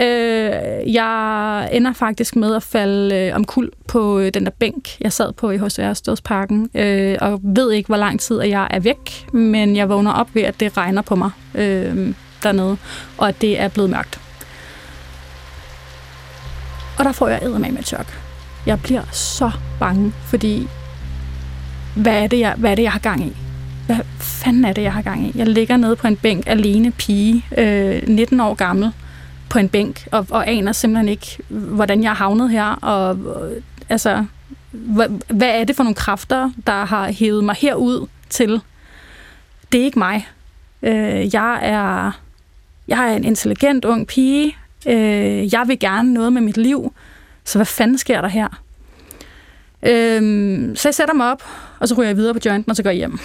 Øh, 0.00 0.94
jeg 0.94 1.68
ender 1.72 1.92
faktisk 1.92 2.36
med 2.36 2.54
at 2.54 2.62
falde 2.62 3.16
øh, 3.16 3.36
omkuld 3.36 3.72
på 3.88 4.18
øh, 4.18 4.30
den 4.34 4.44
der 4.44 4.50
bænk, 4.50 5.00
jeg 5.00 5.12
sad 5.12 5.32
på 5.32 5.50
i 5.50 5.58
H.C. 5.58 5.96
Stødsparken, 5.96 6.70
øh, 6.74 7.16
og 7.20 7.40
ved 7.42 7.72
ikke, 7.72 7.86
hvor 7.86 7.96
lang 7.96 8.20
tid 8.20 8.40
at 8.40 8.48
jeg 8.48 8.68
er 8.70 8.80
væk, 8.80 9.26
men 9.32 9.76
jeg 9.76 9.88
vågner 9.88 10.12
op 10.12 10.34
ved, 10.34 10.42
at 10.42 10.60
det 10.60 10.76
regner 10.76 11.02
på 11.02 11.14
mig 11.14 11.30
øh, 11.54 12.14
dernede, 12.42 12.76
og 13.18 13.28
at 13.28 13.40
det 13.40 13.60
er 13.60 13.68
blevet 13.68 13.90
mørkt. 13.90 14.20
Og 16.98 17.04
der 17.04 17.12
får 17.12 17.28
jeg 17.28 17.40
eddermame 17.42 17.82
chok. 17.82 18.06
Jeg 18.66 18.82
bliver 18.82 19.02
så 19.12 19.50
bange, 19.80 20.12
fordi 20.26 20.68
hvad 21.96 22.22
er 22.22 22.26
det, 22.26 22.38
jeg, 22.38 22.54
hvad 22.56 22.70
er 22.70 22.74
det, 22.74 22.82
jeg 22.82 22.92
har 22.92 22.98
gang 22.98 23.26
i? 23.26 23.36
Hvad 23.86 23.96
fanden 24.18 24.64
er 24.64 24.72
det, 24.72 24.82
jeg 24.82 24.92
har 24.92 25.02
gang 25.02 25.26
i? 25.26 25.32
Jeg 25.34 25.46
ligger 25.46 25.76
nede 25.76 25.96
på 25.96 26.06
en 26.06 26.16
bænk 26.16 26.44
alene 26.46 26.90
pige, 26.90 27.44
øh, 27.58 28.08
19 28.08 28.40
år 28.40 28.54
gammel, 28.54 28.92
på 29.48 29.58
en 29.58 29.68
bænk, 29.68 30.08
og, 30.12 30.26
og 30.30 30.48
aner 30.48 30.72
simpelthen 30.72 31.08
ikke, 31.08 31.38
hvordan 31.48 32.02
jeg 32.02 32.10
er 32.10 32.14
havnet 32.14 32.50
her, 32.50 32.64
og 32.64 33.08
og 33.08 33.50
altså, 33.88 34.24
hvad, 34.70 35.08
hvad 35.28 35.60
er 35.60 35.64
det 35.64 35.76
for 35.76 35.82
nogle 35.82 35.94
kræfter, 35.94 36.50
der 36.66 36.84
har 36.84 37.12
hævet 37.12 37.44
mig 37.44 37.54
herud 37.58 38.06
til? 38.30 38.60
Det 39.72 39.80
er 39.80 39.84
ikke 39.84 39.98
mig. 39.98 40.28
Øh, 40.82 41.34
jeg 41.34 41.58
er 41.62 42.12
jeg 42.88 43.12
er 43.12 43.16
en 43.16 43.24
intelligent 43.24 43.84
ung 43.84 44.06
pige. 44.06 44.56
Øh, 44.86 45.54
jeg 45.54 45.64
vil 45.66 45.78
gerne 45.78 46.14
noget 46.14 46.32
med 46.32 46.42
mit 46.42 46.56
liv. 46.56 46.92
Så 47.44 47.58
hvad 47.58 47.66
fanden 47.66 47.98
sker 47.98 48.20
der 48.20 48.28
her? 48.28 48.48
Øh, 49.82 50.76
så 50.76 50.88
jeg 50.88 50.94
sætter 50.94 51.14
mig 51.14 51.32
op, 51.32 51.42
og 51.84 51.88
så 51.88 51.94
ryger 51.94 52.08
jeg 52.08 52.16
videre 52.16 52.34
på 52.34 52.40
jointen, 52.44 52.70
og 52.70 52.76
så 52.76 52.82
går 52.82 52.90
jeg 52.90 52.96
hjem. 52.96 53.18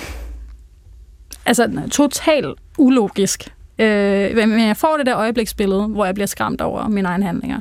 Altså, 1.46 1.82
totalt 1.92 2.60
ulogisk. 2.78 3.54
Øh, 3.80 4.36
men 4.36 4.60
jeg 4.60 4.78
får 4.78 4.98
det 4.98 5.06
der 5.06 5.18
øjebliksbillede, 5.18 5.88
hvor 5.88 6.06
jeg 6.06 6.14
bliver 6.14 6.28
skræmt 6.28 6.62
over 6.62 6.88
mine 6.88 7.08
egne 7.08 7.26
handlinger. 7.26 7.60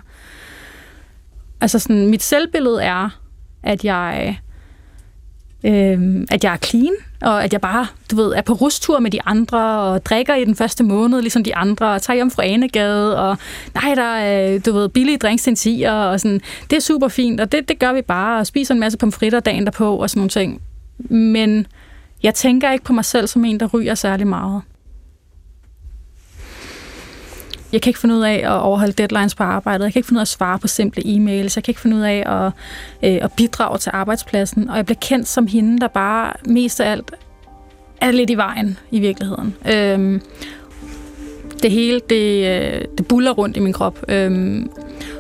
Altså, 1.60 1.78
sådan, 1.78 2.06
mit 2.06 2.22
selvbillede 2.22 2.82
er, 2.82 3.20
at 3.62 3.84
jeg, 3.84 4.38
øh, 5.64 6.26
at 6.30 6.44
jeg 6.44 6.52
er 6.52 6.56
clean, 6.56 6.94
og 7.22 7.44
at 7.44 7.52
jeg 7.52 7.60
bare, 7.60 7.86
du 8.10 8.16
ved, 8.16 8.32
er 8.32 8.42
på 8.42 8.52
rustur 8.52 8.98
med 8.98 9.10
de 9.10 9.22
andre, 9.24 9.80
og 9.80 10.04
drikker 10.04 10.34
i 10.34 10.44
den 10.44 10.54
første 10.54 10.84
måned, 10.84 11.20
ligesom 11.20 11.44
de 11.44 11.56
andre, 11.56 11.92
og 11.94 12.02
tager 12.02 12.14
hjem 12.14 12.30
fra 12.30 12.44
Anegade, 12.44 13.18
og 13.18 13.36
nej, 13.74 13.94
der 13.94 14.02
er, 14.16 14.58
du 14.58 14.72
ved, 14.72 14.88
billige 14.88 15.18
drinks 15.18 15.42
til 15.42 15.66
en 15.66 15.86
og 15.86 16.20
sådan. 16.20 16.40
Det 16.70 16.76
er 16.76 16.80
super 16.80 17.08
fint, 17.08 17.40
og 17.40 17.52
det, 17.52 17.68
det 17.68 17.78
gør 17.78 17.92
vi 17.92 18.02
bare, 18.02 18.38
og 18.40 18.46
spiser 18.46 18.74
en 18.74 18.80
masse 18.80 18.98
pomfritter 18.98 19.40
dagen 19.40 19.64
derpå, 19.64 19.96
og 19.96 20.10
sådan 20.10 20.20
nogle 20.20 20.30
ting. 20.30 20.62
Men 21.10 21.66
jeg 22.22 22.34
tænker 22.34 22.72
ikke 22.72 22.84
på 22.84 22.92
mig 22.92 23.04
selv 23.04 23.26
som 23.26 23.44
en, 23.44 23.60
der 23.60 23.66
ryger 23.66 23.94
særlig 23.94 24.26
meget. 24.26 24.62
Jeg 27.72 27.82
kan 27.82 27.90
ikke 27.90 28.00
finde 28.00 28.14
ud 28.14 28.22
af 28.22 28.34
at 28.34 28.60
overholde 28.60 28.92
deadlines 28.92 29.34
på 29.34 29.42
arbejdet. 29.42 29.84
Jeg 29.84 29.92
kan 29.92 30.00
ikke 30.00 30.06
finde 30.06 30.18
ud 30.18 30.20
af 30.20 30.24
at 30.24 30.28
svare 30.28 30.58
på 30.58 30.68
simple 30.68 31.02
e-mails. 31.02 31.56
Jeg 31.56 31.64
kan 31.64 31.70
ikke 31.70 31.80
finde 31.80 31.96
ud 31.96 32.02
af 32.02 32.22
at, 32.26 32.52
øh, 33.02 33.18
at 33.22 33.32
bidrage 33.32 33.78
til 33.78 33.90
arbejdspladsen. 33.94 34.70
Og 34.70 34.76
jeg 34.76 34.86
bliver 34.86 34.98
kendt 35.00 35.28
som 35.28 35.46
hende, 35.46 35.78
der 35.78 35.88
bare 35.88 36.32
mest 36.46 36.80
af 36.80 36.90
alt 36.90 37.10
er 38.00 38.10
lidt 38.10 38.30
i 38.30 38.34
vejen 38.34 38.78
i 38.90 39.00
virkeligheden. 39.00 39.54
Øhm, 39.72 40.22
det 41.62 41.70
hele, 41.70 42.00
det, 42.10 42.46
øh, 42.46 42.80
det 42.98 43.06
buller 43.06 43.30
rundt 43.30 43.56
i 43.56 43.60
min 43.60 43.72
krop. 43.72 43.98
Øhm, 44.08 44.70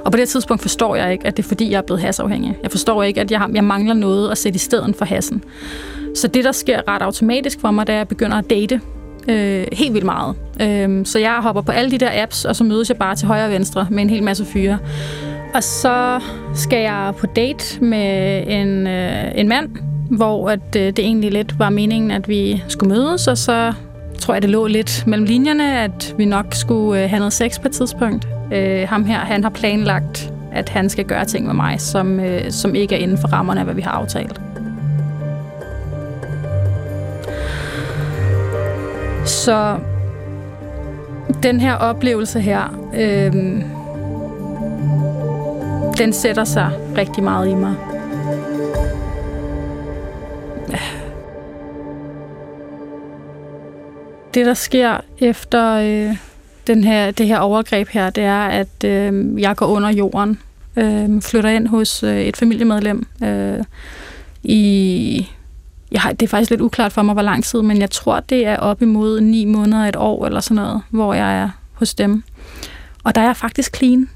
og 0.04 0.12
på 0.12 0.18
det 0.18 0.28
tidspunkt 0.28 0.62
forstår 0.62 0.96
jeg 0.96 1.12
ikke, 1.12 1.26
at 1.26 1.36
det 1.36 1.44
er 1.44 1.48
fordi, 1.48 1.70
jeg 1.70 1.78
er 1.78 1.82
blevet 1.82 2.02
hasafhængig. 2.02 2.56
Jeg 2.62 2.70
forstår 2.70 3.02
ikke, 3.02 3.20
at 3.20 3.30
jeg, 3.30 3.38
har, 3.38 3.50
jeg 3.54 3.64
mangler 3.64 3.94
noget 3.94 4.30
at 4.30 4.38
sætte 4.38 4.56
i 4.56 4.58
stedet 4.58 4.96
for 4.96 5.04
hassen. 5.04 5.44
Så 6.14 6.28
det, 6.28 6.44
der 6.44 6.52
sker 6.52 6.80
ret 6.88 7.02
automatisk 7.02 7.60
for 7.60 7.70
mig, 7.70 7.86
det 7.86 7.92
er, 7.92 7.96
at 7.96 7.98
jeg 7.98 8.08
begynder 8.08 8.36
at 8.36 8.50
date 8.50 8.80
øh, 9.28 9.66
helt 9.72 9.94
vildt 9.94 10.04
meget. 10.06 10.36
Øh, 10.62 11.06
så 11.06 11.18
jeg 11.18 11.38
hopper 11.42 11.62
på 11.62 11.72
alle 11.72 11.90
de 11.90 11.98
der 11.98 12.22
apps, 12.22 12.44
og 12.44 12.56
så 12.56 12.64
mødes 12.64 12.88
jeg 12.88 12.96
bare 12.96 13.16
til 13.16 13.26
højre 13.26 13.44
og 13.44 13.50
venstre 13.50 13.86
med 13.90 14.02
en 14.02 14.10
hel 14.10 14.22
masse 14.22 14.44
fyre. 14.44 14.78
Og 15.54 15.62
så 15.62 16.20
skal 16.54 16.78
jeg 16.78 17.12
på 17.18 17.26
date 17.26 17.84
med 17.84 18.44
en, 18.46 18.86
øh, 18.86 19.24
en 19.34 19.48
mand, 19.48 19.68
hvor 20.10 20.50
at, 20.50 20.76
øh, 20.76 20.82
det 20.82 20.98
egentlig 20.98 21.32
lidt 21.32 21.58
var 21.58 21.70
meningen, 21.70 22.10
at 22.10 22.28
vi 22.28 22.62
skulle 22.68 22.94
mødes, 22.94 23.28
og 23.28 23.38
så 23.38 23.72
tror 24.18 24.34
jeg, 24.34 24.42
det 24.42 24.50
lå 24.50 24.66
lidt 24.66 25.04
mellem 25.06 25.26
linjerne, 25.26 25.80
at 25.80 26.14
vi 26.18 26.24
nok 26.24 26.46
skulle 26.54 27.02
øh, 27.02 27.10
have 27.10 27.18
noget 27.18 27.32
sex 27.32 27.60
på 27.60 27.68
et 27.68 27.74
tidspunkt. 27.74 28.28
Øh, 28.52 28.88
ham 28.88 29.04
her, 29.04 29.18
han 29.18 29.42
har 29.42 29.50
planlagt, 29.50 30.32
at 30.52 30.68
han 30.68 30.88
skal 30.90 31.04
gøre 31.04 31.24
ting 31.24 31.46
med 31.46 31.54
mig, 31.54 31.80
som, 31.80 32.20
øh, 32.20 32.50
som 32.50 32.74
ikke 32.74 32.94
er 32.94 32.98
inden 32.98 33.18
for 33.18 33.28
rammerne 33.28 33.60
af, 33.60 33.66
hvad 33.66 33.74
vi 33.74 33.82
har 33.82 33.90
aftalt. 33.90 34.40
Så 39.26 39.78
den 41.42 41.60
her 41.60 41.74
oplevelse 41.74 42.40
her, 42.40 42.78
øh, 42.94 43.32
den 45.98 46.12
sætter 46.12 46.44
sig 46.44 46.70
rigtig 46.96 47.24
meget 47.24 47.48
i 47.48 47.54
mig. 47.54 47.74
Det, 54.34 54.46
der 54.46 54.54
sker 54.54 55.00
efter 55.18 55.74
øh, 55.74 56.16
den 56.66 56.84
her, 56.84 57.10
det 57.10 57.26
her 57.26 57.38
overgreb 57.38 57.88
her, 57.88 58.10
det 58.10 58.24
er, 58.24 58.44
at 58.44 58.84
øh, 58.84 59.40
jeg 59.40 59.56
går 59.56 59.66
under 59.66 59.90
jorden 59.90 60.38
Øh, 60.78 61.22
flytter 61.22 61.50
ind 61.50 61.66
hos 61.66 62.02
øh, 62.02 62.20
et 62.20 62.36
familiemedlem 62.36 63.06
øh, 63.22 63.64
i... 64.42 65.28
Jeg 65.92 66.00
har, 66.00 66.12
det 66.12 66.26
er 66.26 66.28
faktisk 66.28 66.50
lidt 66.50 66.60
uklart 66.60 66.92
for 66.92 67.02
mig, 67.02 67.12
hvor 67.12 67.22
lang 67.22 67.44
tid, 67.44 67.62
men 67.62 67.80
jeg 67.80 67.90
tror, 67.90 68.20
det 68.20 68.46
er 68.46 68.56
op 68.56 68.82
imod 68.82 69.20
ni 69.20 69.44
måneder, 69.44 69.84
et 69.84 69.96
år 69.96 70.26
eller 70.26 70.40
sådan 70.40 70.54
noget, 70.54 70.82
hvor 70.90 71.14
jeg 71.14 71.38
er 71.38 71.50
hos 71.72 71.94
dem. 71.94 72.22
Og 73.04 73.14
der 73.14 73.20
er 73.20 73.24
jeg 73.24 73.36
faktisk 73.36 73.76
clean 73.76 74.10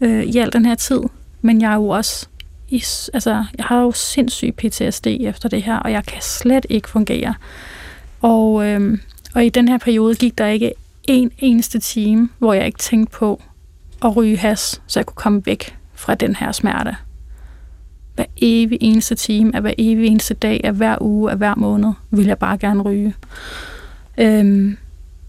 øh, 0.00 0.24
i 0.24 0.38
al 0.38 0.52
den 0.52 0.66
her 0.66 0.74
tid, 0.74 1.00
men 1.40 1.60
jeg 1.60 1.70
er 1.70 1.74
jo 1.74 1.88
også 1.88 2.26
i, 2.68 2.84
altså, 3.14 3.44
jeg 3.58 3.66
har 3.66 3.80
jo 3.80 3.92
sindssyg 3.92 4.54
PTSD 4.56 5.06
efter 5.06 5.48
det 5.48 5.62
her, 5.62 5.76
og 5.76 5.92
jeg 5.92 6.04
kan 6.06 6.22
slet 6.22 6.66
ikke 6.68 6.88
fungere. 6.88 7.34
Og, 8.22 8.66
øh, 8.66 8.98
og 9.34 9.44
i 9.44 9.48
den 9.48 9.68
her 9.68 9.78
periode 9.78 10.14
gik 10.14 10.38
der 10.38 10.46
ikke 10.46 10.72
en 11.04 11.30
eneste 11.38 11.78
time, 11.78 12.28
hvor 12.38 12.52
jeg 12.52 12.66
ikke 12.66 12.78
tænkte 12.78 13.18
på 13.18 13.42
at 14.04 14.16
ryge 14.16 14.36
has, 14.36 14.82
så 14.86 15.00
jeg 15.00 15.06
kunne 15.06 15.16
komme 15.16 15.46
væk 15.46 15.76
fra 15.94 16.14
den 16.14 16.36
her 16.36 16.52
smerte. 16.52 16.96
Hver 18.14 18.24
evig 18.36 18.78
eneste 18.80 19.14
time, 19.14 19.56
af 19.56 19.60
hver 19.60 19.72
evig 19.78 20.06
eneste 20.06 20.34
dag, 20.34 20.60
af 20.64 20.72
hver 20.72 20.96
uge, 21.00 21.30
af 21.30 21.36
hver 21.36 21.54
måned, 21.54 21.92
ville 22.10 22.28
jeg 22.28 22.38
bare 22.38 22.58
gerne 22.58 22.82
ryge. 22.82 23.14
Øhm, 24.18 24.76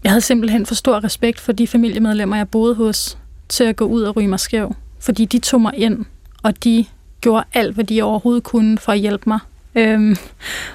jeg 0.04 0.12
havde 0.12 0.20
simpelthen 0.20 0.66
for 0.66 0.74
stor 0.74 1.04
respekt 1.04 1.40
for 1.40 1.52
de 1.52 1.66
familiemedlemmer, 1.66 2.36
jeg 2.36 2.48
boede 2.48 2.74
hos, 2.74 3.18
til 3.48 3.64
at 3.64 3.76
gå 3.76 3.84
ud 3.84 4.02
og 4.02 4.16
ryge 4.16 4.28
mig 4.28 4.40
skæv. 4.40 4.74
Fordi 4.98 5.24
de 5.24 5.38
tog 5.38 5.60
mig 5.60 5.72
ind, 5.76 6.04
og 6.42 6.64
de 6.64 6.84
gjorde 7.20 7.44
alt, 7.52 7.74
hvad 7.74 7.84
de 7.84 8.02
overhovedet 8.02 8.42
kunne 8.42 8.78
for 8.78 8.92
at 8.92 8.98
hjælpe 8.98 9.24
mig. 9.26 9.38
Øhm, 9.74 10.16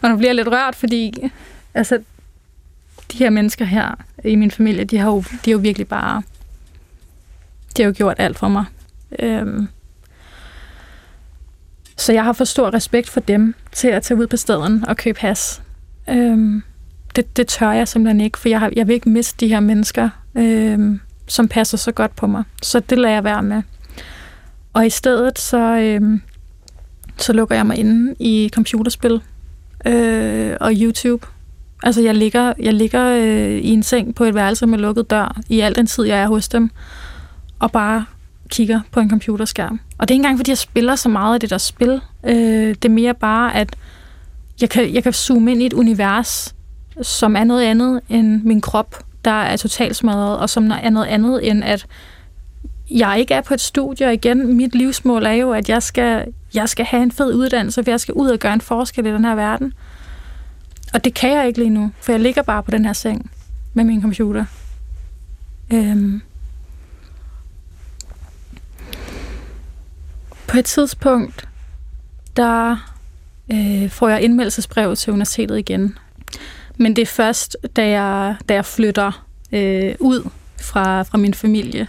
og 0.01 0.09
nu 0.09 0.17
bliver 0.17 0.29
jeg 0.29 0.35
lidt 0.35 0.47
rørt, 0.47 0.75
fordi 0.75 1.13
altså, 1.73 1.99
de 3.11 3.17
her 3.17 3.29
mennesker 3.29 3.65
her 3.65 3.95
i 4.25 4.35
min 4.35 4.51
familie, 4.51 4.83
de 4.83 4.97
har 4.97 5.11
jo, 5.11 5.19
de 5.19 5.25
har 5.45 5.51
jo 5.51 5.57
virkelig 5.57 5.87
bare 5.87 6.21
de 7.77 7.81
har 7.81 7.89
jo 7.89 7.93
gjort 7.97 8.15
alt 8.19 8.39
for 8.39 8.47
mig. 8.47 8.65
Øhm, 9.19 9.67
så 11.97 12.13
jeg 12.13 12.23
har 12.23 12.33
for 12.33 12.43
stor 12.43 12.73
respekt 12.73 13.09
for 13.09 13.19
dem 13.19 13.55
til 13.71 13.87
at 13.87 14.03
tage 14.03 14.17
ud 14.17 14.27
på 14.27 14.37
staden 14.37 14.85
og 14.87 14.97
købe 14.97 15.19
has. 15.19 15.61
Øhm, 16.09 16.63
det, 17.15 17.37
det 17.37 17.47
tør 17.47 17.71
jeg 17.71 17.87
simpelthen 17.87 18.21
ikke, 18.21 18.37
for 18.37 18.49
jeg, 18.49 18.59
har, 18.59 18.71
jeg 18.75 18.87
vil 18.87 18.93
ikke 18.93 19.09
miste 19.09 19.45
de 19.45 19.47
her 19.47 19.59
mennesker, 19.59 20.09
øhm, 20.35 20.99
som 21.27 21.47
passer 21.47 21.77
så 21.77 21.91
godt 21.91 22.15
på 22.15 22.27
mig. 22.27 22.43
Så 22.61 22.79
det 22.79 22.97
lader 22.97 23.13
jeg 23.13 23.23
være 23.23 23.43
med. 23.43 23.61
Og 24.73 24.85
i 24.85 24.89
stedet 24.89 25.39
så, 25.39 25.77
øhm, 25.77 26.21
så 27.17 27.33
lukker 27.33 27.55
jeg 27.55 27.65
mig 27.65 27.77
inde 27.77 28.15
i 28.19 28.49
computerspil 28.53 29.21
øh, 29.85 30.57
og 30.59 30.71
YouTube. 30.75 31.27
Altså 31.83 32.01
jeg 32.01 32.15
ligger, 32.15 32.53
jeg 32.59 32.73
ligger 32.73 33.07
øh, 33.07 33.57
i 33.57 33.69
en 33.69 33.83
seng 33.83 34.15
på 34.15 34.23
et 34.23 34.35
værelse 34.35 34.67
med 34.67 34.79
lukket 34.79 35.09
dør 35.09 35.37
i 35.49 35.59
al 35.59 35.75
den 35.75 35.87
tid, 35.87 36.03
jeg 36.03 36.19
er 36.19 36.27
hos 36.27 36.47
dem 36.47 36.69
og 37.59 37.71
bare 37.71 38.05
kigger 38.49 38.79
på 38.91 38.99
en 38.99 39.09
computerskærm. 39.09 39.79
Og 39.97 40.07
det 40.07 40.13
er 40.13 40.15
ikke 40.15 40.21
engang, 40.21 40.39
fordi 40.39 40.51
jeg 40.51 40.57
spiller 40.57 40.95
så 40.95 41.09
meget 41.09 41.33
af 41.33 41.39
det 41.39 41.49
der 41.49 41.57
spil. 41.57 42.01
Øh, 42.23 42.67
det 42.69 42.85
er 42.85 42.89
mere 42.89 43.13
bare, 43.13 43.55
at 43.55 43.75
jeg 44.61 44.69
kan, 44.69 44.93
jeg 44.93 45.03
kan 45.03 45.13
zoome 45.13 45.51
ind 45.51 45.61
i 45.61 45.65
et 45.65 45.73
univers, 45.73 46.55
som 47.01 47.35
er 47.35 47.43
noget 47.43 47.63
andet 47.63 48.01
end 48.09 48.43
min 48.43 48.61
krop, 48.61 49.03
der 49.25 49.31
er 49.31 49.57
totalt 49.57 49.95
smadret, 49.95 50.37
og 50.37 50.49
som 50.49 50.71
er 50.83 50.89
noget 50.89 51.07
andet 51.07 51.49
end, 51.49 51.63
at 51.63 51.85
jeg 52.91 53.19
ikke 53.19 53.33
er 53.33 53.41
på 53.41 53.53
et 53.53 53.61
studie, 53.61 54.07
og 54.07 54.13
igen, 54.13 54.57
mit 54.57 54.75
livsmål 54.75 55.25
er 55.25 55.31
jo, 55.31 55.51
at 55.51 55.69
jeg 55.69 55.83
skal, 55.83 56.33
jeg 56.53 56.69
skal 56.69 56.85
have 56.85 57.03
en 57.03 57.11
fed 57.11 57.33
uddannelse, 57.33 57.83
for 57.83 57.91
jeg 57.91 57.99
skal 57.99 58.13
ud 58.13 58.29
og 58.29 58.39
gøre 58.39 58.53
en 58.53 58.61
forskel 58.61 59.05
i 59.05 59.11
den 59.11 59.25
her 59.25 59.35
verden. 59.35 59.73
Og 60.93 61.03
det 61.03 61.13
kan 61.13 61.31
jeg 61.31 61.47
ikke 61.47 61.59
lige 61.59 61.69
nu, 61.69 61.91
for 62.01 62.11
jeg 62.11 62.21
ligger 62.21 62.41
bare 62.41 62.63
på 62.63 62.71
den 62.71 62.85
her 62.85 62.93
seng 62.93 63.31
med 63.73 63.83
min 63.83 64.01
computer. 64.01 64.45
Øhm, 65.73 66.21
På 70.51 70.57
et 70.57 70.65
tidspunkt, 70.65 71.47
der 72.35 72.93
øh, 73.53 73.89
får 73.89 74.09
jeg 74.09 74.21
indmeldelsesbrev 74.21 74.95
til 74.95 75.13
universitetet 75.13 75.59
igen. 75.59 75.97
Men 76.77 76.95
det 76.95 77.01
er 77.01 77.05
først, 77.05 77.57
da 77.75 77.87
jeg, 77.87 78.35
da 78.49 78.53
jeg 78.53 78.65
flytter 78.65 79.25
øh, 79.51 79.95
ud 79.99 80.29
fra, 80.61 81.01
fra 81.01 81.17
min 81.17 81.33
familie, 81.33 81.87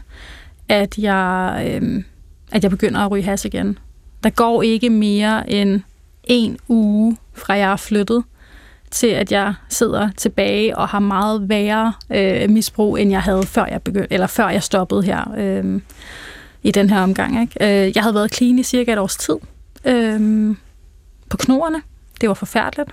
at 0.68 0.98
jeg, 0.98 1.62
øh, 1.66 2.04
at 2.52 2.62
jeg 2.62 2.70
begynder 2.70 3.00
at 3.00 3.10
ryge 3.10 3.24
has 3.24 3.44
igen. 3.44 3.78
Der 4.22 4.30
går 4.30 4.62
ikke 4.62 4.90
mere 4.90 5.50
end 5.50 5.80
en 6.24 6.58
uge 6.68 7.16
fra 7.32 7.54
jeg 7.54 7.72
er 7.72 7.76
flyttet, 7.76 8.24
til 8.92 9.06
at 9.06 9.32
jeg 9.32 9.54
sidder 9.68 10.10
tilbage 10.16 10.78
og 10.78 10.88
har 10.88 10.98
meget 10.98 11.48
værre 11.48 11.92
øh, 12.10 12.50
misbrug, 12.50 12.98
end 12.98 13.10
jeg 13.10 13.22
havde 13.22 13.42
før 13.42 13.66
jeg 13.66 13.82
begyndte, 13.82 14.12
eller 14.12 14.26
før 14.26 14.48
jeg 14.48 14.62
stoppede 14.62 15.02
her. 15.02 15.34
Øh, 15.36 15.80
i 16.62 16.70
den 16.70 16.90
her 16.90 17.00
omgang. 17.00 17.40
Ikke? 17.40 17.86
Øh, 17.86 17.92
jeg 17.94 18.02
havde 18.02 18.14
været 18.14 18.34
clean 18.34 18.58
i 18.58 18.62
cirka 18.62 18.92
et 18.92 18.98
års 18.98 19.16
tid 19.16 19.36
øh, 19.84 20.56
på 21.28 21.36
knoerne. 21.36 21.82
Det 22.20 22.28
var 22.28 22.34
forfærdeligt. 22.34 22.90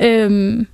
Øh, 0.00 0.64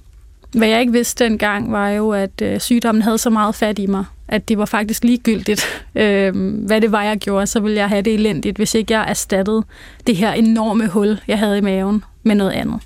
hvad 0.53 0.69
jeg 0.69 0.81
ikke 0.81 0.93
vidste 0.93 1.25
dengang, 1.25 1.73
var 1.73 1.89
jo, 1.89 2.11
at 2.11 2.43
øh, 2.43 2.61
sygdommen 2.61 3.03
havde 3.03 3.19
så 3.19 3.31
meget 3.31 3.55
fat 3.55 3.79
i 3.79 3.87
mig, 3.87 4.05
at 4.29 4.49
det 4.49 4.59
var 4.59 4.65
faktisk 4.65 5.05
ligegyldigt, 5.05 5.67
øh, 5.95 6.57
hvad 6.67 6.81
det 6.81 6.93
var, 6.93 7.03
jeg 7.03 7.19
gjorde, 7.19 7.47
så 7.47 7.61
ville 7.61 7.77
jeg 7.77 7.89
have 7.89 8.03
det 8.03 8.15
elendigt, 8.15 8.57
hvis 8.57 8.75
ikke 8.75 8.95
jeg 8.95 9.05
erstattede 9.09 9.65
det 10.07 10.17
her 10.17 10.33
enorme 10.33 10.87
hul, 10.87 11.21
jeg 11.29 11.39
havde 11.39 11.59
i 11.59 11.61
maven, 11.61 12.05
med 12.23 12.35
noget 12.35 12.53
andet. 12.53 12.81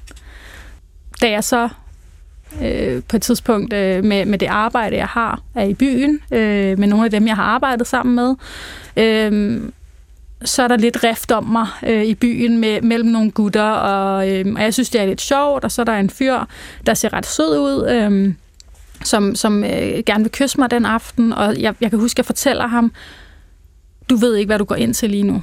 Da 1.22 1.30
jeg 1.30 1.44
så 1.44 1.68
øh, 2.62 3.02
på 3.08 3.16
et 3.16 3.22
tidspunkt 3.22 3.72
øh, 3.72 4.04
med, 4.04 4.24
med 4.24 4.38
det 4.38 4.46
arbejde, 4.46 4.96
jeg 4.96 5.06
har, 5.06 5.40
er 5.54 5.64
i 5.64 5.74
byen, 5.74 6.20
øh, 6.30 6.78
med 6.78 6.88
nogle 6.88 7.04
af 7.04 7.10
dem, 7.10 7.26
jeg 7.26 7.36
har 7.36 7.42
arbejdet 7.42 7.86
sammen 7.86 8.14
med. 8.14 8.34
Øh, 8.96 9.60
så 10.44 10.62
er 10.62 10.68
der 10.68 10.76
lidt 10.76 11.04
rift 11.04 11.32
om 11.32 11.44
mig 11.44 11.66
øh, 11.86 12.04
i 12.04 12.14
byen 12.14 12.58
med, 12.58 12.80
mellem 12.80 13.08
nogle 13.08 13.30
gutter, 13.30 13.70
og, 13.70 14.30
øh, 14.30 14.52
og 14.56 14.62
jeg 14.62 14.74
synes, 14.74 14.90
det 14.90 15.00
er 15.00 15.06
lidt 15.06 15.20
sjovt, 15.20 15.64
og 15.64 15.72
så 15.72 15.82
er 15.82 15.84
der 15.84 15.92
en 15.92 16.10
fyr, 16.10 16.38
der 16.86 16.94
ser 16.94 17.12
ret 17.12 17.26
sød 17.26 17.58
ud, 17.58 17.88
øh, 17.90 18.34
som, 19.04 19.34
som 19.34 19.64
øh, 19.64 20.02
gerne 20.06 20.24
vil 20.24 20.32
kysse 20.32 20.60
mig 20.60 20.70
den 20.70 20.86
aften, 20.86 21.32
og 21.32 21.60
jeg, 21.60 21.74
jeg 21.80 21.90
kan 21.90 21.98
huske, 21.98 22.14
at 22.14 22.18
jeg 22.18 22.26
fortæller 22.26 22.66
ham, 22.66 22.92
du 24.10 24.16
ved 24.16 24.36
ikke, 24.36 24.46
hvad 24.46 24.58
du 24.58 24.64
går 24.64 24.74
ind 24.74 24.94
til 24.94 25.10
lige 25.10 25.22
nu. 25.22 25.42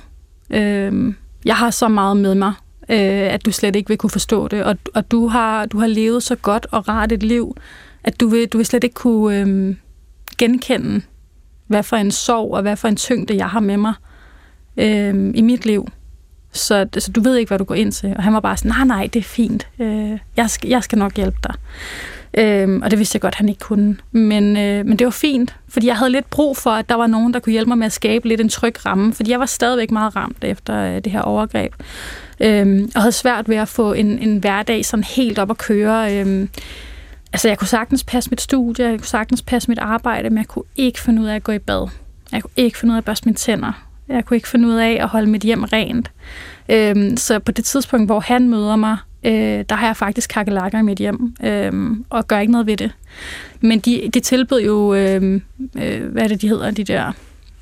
Øh, 0.50 1.14
jeg 1.46 1.56
har 1.56 1.70
så 1.70 1.88
meget 1.88 2.18
med 2.18 2.36
mig, 2.36 2.54
øh, 2.90 3.34
at 3.34 3.46
du 3.46 3.52
slet 3.52 3.76
ikke 3.76 3.88
vil 3.88 3.98
kunne 3.98 4.10
forstå 4.10 4.48
det, 4.48 4.64
og, 4.64 4.78
og 4.94 5.12
du, 5.12 5.28
har, 5.28 5.66
du 5.66 5.80
har 5.80 5.88
levet 5.88 6.24
så 6.24 6.36
godt 6.36 6.68
og 6.72 6.88
rart 6.88 7.12
et 7.12 7.24
liv, 7.24 7.56
at 8.04 8.20
du 8.20 8.28
vil, 8.28 8.48
du 8.48 8.58
vil 8.58 8.66
slet 8.66 8.84
ikke 8.84 8.94
kunne 8.94 9.40
øh, 9.40 9.76
genkende, 10.38 11.02
hvad 11.68 11.84
for 11.84 11.96
en 11.96 12.12
sorg 12.12 12.54
og 12.54 12.62
hvad 12.62 12.76
for 12.76 12.88
en 12.88 12.96
tyngde, 12.96 13.38
jeg 13.38 13.50
har 13.50 13.60
med 13.60 13.78
mig 13.78 13.94
øh, 14.78 15.32
i 15.36 15.42
mit 15.42 15.66
liv. 15.66 15.88
Så, 16.52 16.88
så 16.98 17.12
du 17.12 17.22
ved 17.22 17.36
ikke, 17.36 17.50
hvad 17.50 17.60
du 17.60 17.64
går 17.64 17.76
ind 17.76 17.92
til. 17.92 18.14
Og 18.18 18.24
han 18.24 18.34
var 18.34 18.40
bare 18.40 18.58
sådan, 18.58 18.72
nej, 18.72 18.86
nej, 18.86 19.10
det 19.14 19.20
er 19.20 19.24
fint. 19.24 19.68
Øh, 19.80 20.18
jeg, 20.38 20.50
skal, 20.50 20.70
jeg 20.70 20.84
skal 20.84 20.98
nok 20.98 21.16
hjælpe 21.16 21.38
dig. 21.44 21.56
Øhm, 22.34 22.82
og 22.82 22.92
det 22.92 23.00
vidste 23.00 23.16
jeg 23.16 23.22
godt, 23.22 23.36
han 23.36 23.50
ikke 23.50 23.60
kunne. 23.60 23.98
Men, 24.12 24.58
øh, 24.58 24.86
men 24.86 25.00
det 25.00 25.06
var 25.06 25.12
fint, 25.12 25.56
fordi 25.68 25.88
jeg 25.88 25.98
havde 25.98 26.12
lidt 26.12 26.30
brug 26.30 26.58
for, 26.58 26.70
at 26.70 26.90
der 26.90 26.96
var 26.96 27.08
nogen, 27.08 27.34
der 27.34 27.40
kunne 27.40 27.52
hjælpe 27.52 27.70
mig 27.70 27.78
med 27.78 27.86
at 27.86 27.92
skabe 27.92 28.28
lidt 28.28 28.42
en 28.42 28.50
tryg 28.50 28.86
ramme, 28.86 29.14
fordi 29.14 29.32
jeg 29.32 29.40
var 29.40 29.46
stadigvæk 29.46 29.92
meget 29.92 30.16
ramt 30.16 30.44
efter 30.44 30.76
øh, 30.76 30.96
det 30.96 31.12
her 31.12 31.22
overgreb. 31.22 31.74
Øhm, 32.40 32.92
og 32.96 33.02
havde 33.02 33.12
svært 33.12 33.50
ved 33.50 33.56
at 33.56 33.68
få 33.68 33.94
en, 33.94 34.20
en 34.20 34.38
hverdag 34.38 34.86
sådan 34.86 35.04
helt 35.04 35.40
op 35.40 35.50
at 35.50 35.58
køre. 35.58 36.18
Øhm, 36.18 36.50
altså, 37.34 37.48
jeg 37.48 37.58
kunne 37.58 37.68
sagtens 37.68 38.04
passe 38.04 38.30
mit 38.30 38.42
studie, 38.42 38.86
jeg 38.86 39.00
kunne 39.00 39.08
sagtens 39.08 39.42
passe 39.42 39.72
mit 39.72 39.80
arbejde, 39.80 40.30
men 40.30 40.38
jeg 40.38 40.48
kunne 40.48 40.66
ikke 40.76 41.00
finde 41.00 41.22
ud 41.22 41.28
af 41.28 41.36
at 41.36 41.44
gå 41.44 41.52
i 41.52 41.60
bad. 41.60 41.90
Jeg 42.32 42.42
kunne 42.42 42.52
ikke 42.58 42.78
finde 42.78 42.92
ud 42.92 42.96
af 42.96 43.02
at 43.02 43.06
børste 43.06 43.26
mine 43.26 43.36
tænder. 43.36 43.86
Jeg 44.08 44.26
kunne 44.26 44.38
ikke 44.38 44.48
finde 44.48 44.68
ud 44.68 44.76
af 44.76 44.98
at 45.02 45.08
holde 45.08 45.30
mit 45.30 45.42
hjem 45.42 45.64
rent. 45.64 46.12
Øhm, 46.70 47.18
så 47.18 47.40
på 47.40 47.52
det 47.52 47.66
tidspunkt, 47.66 48.08
hvor 48.08 48.20
han 48.20 48.50
møder 48.50 48.76
mig, 48.76 48.98
øh, 49.24 49.66
der 49.70 49.76
har 49.76 49.86
jeg 49.86 49.98
faktisk 49.98 50.30
kakelakker 50.30 50.80
i 50.80 50.84
mit 50.84 50.98
hjem, 50.98 51.36
øh, 51.44 51.98
og 52.10 52.28
gør 52.28 52.40
ikke 52.40 52.52
noget 52.52 52.68
ved 52.68 52.78
det. 52.78 52.92
Men 53.62 53.80
de, 53.80 54.10
de 54.14 54.20
tilbød 54.20 54.62
jo, 54.62 54.94
øh, 54.94 55.42
øh, 55.78 56.06
hvad 56.06 56.24
er 56.24 56.28
det, 56.28 56.42
de 56.42 56.48
hedder, 56.48 56.72
de 56.72 56.84
der... 56.84 57.12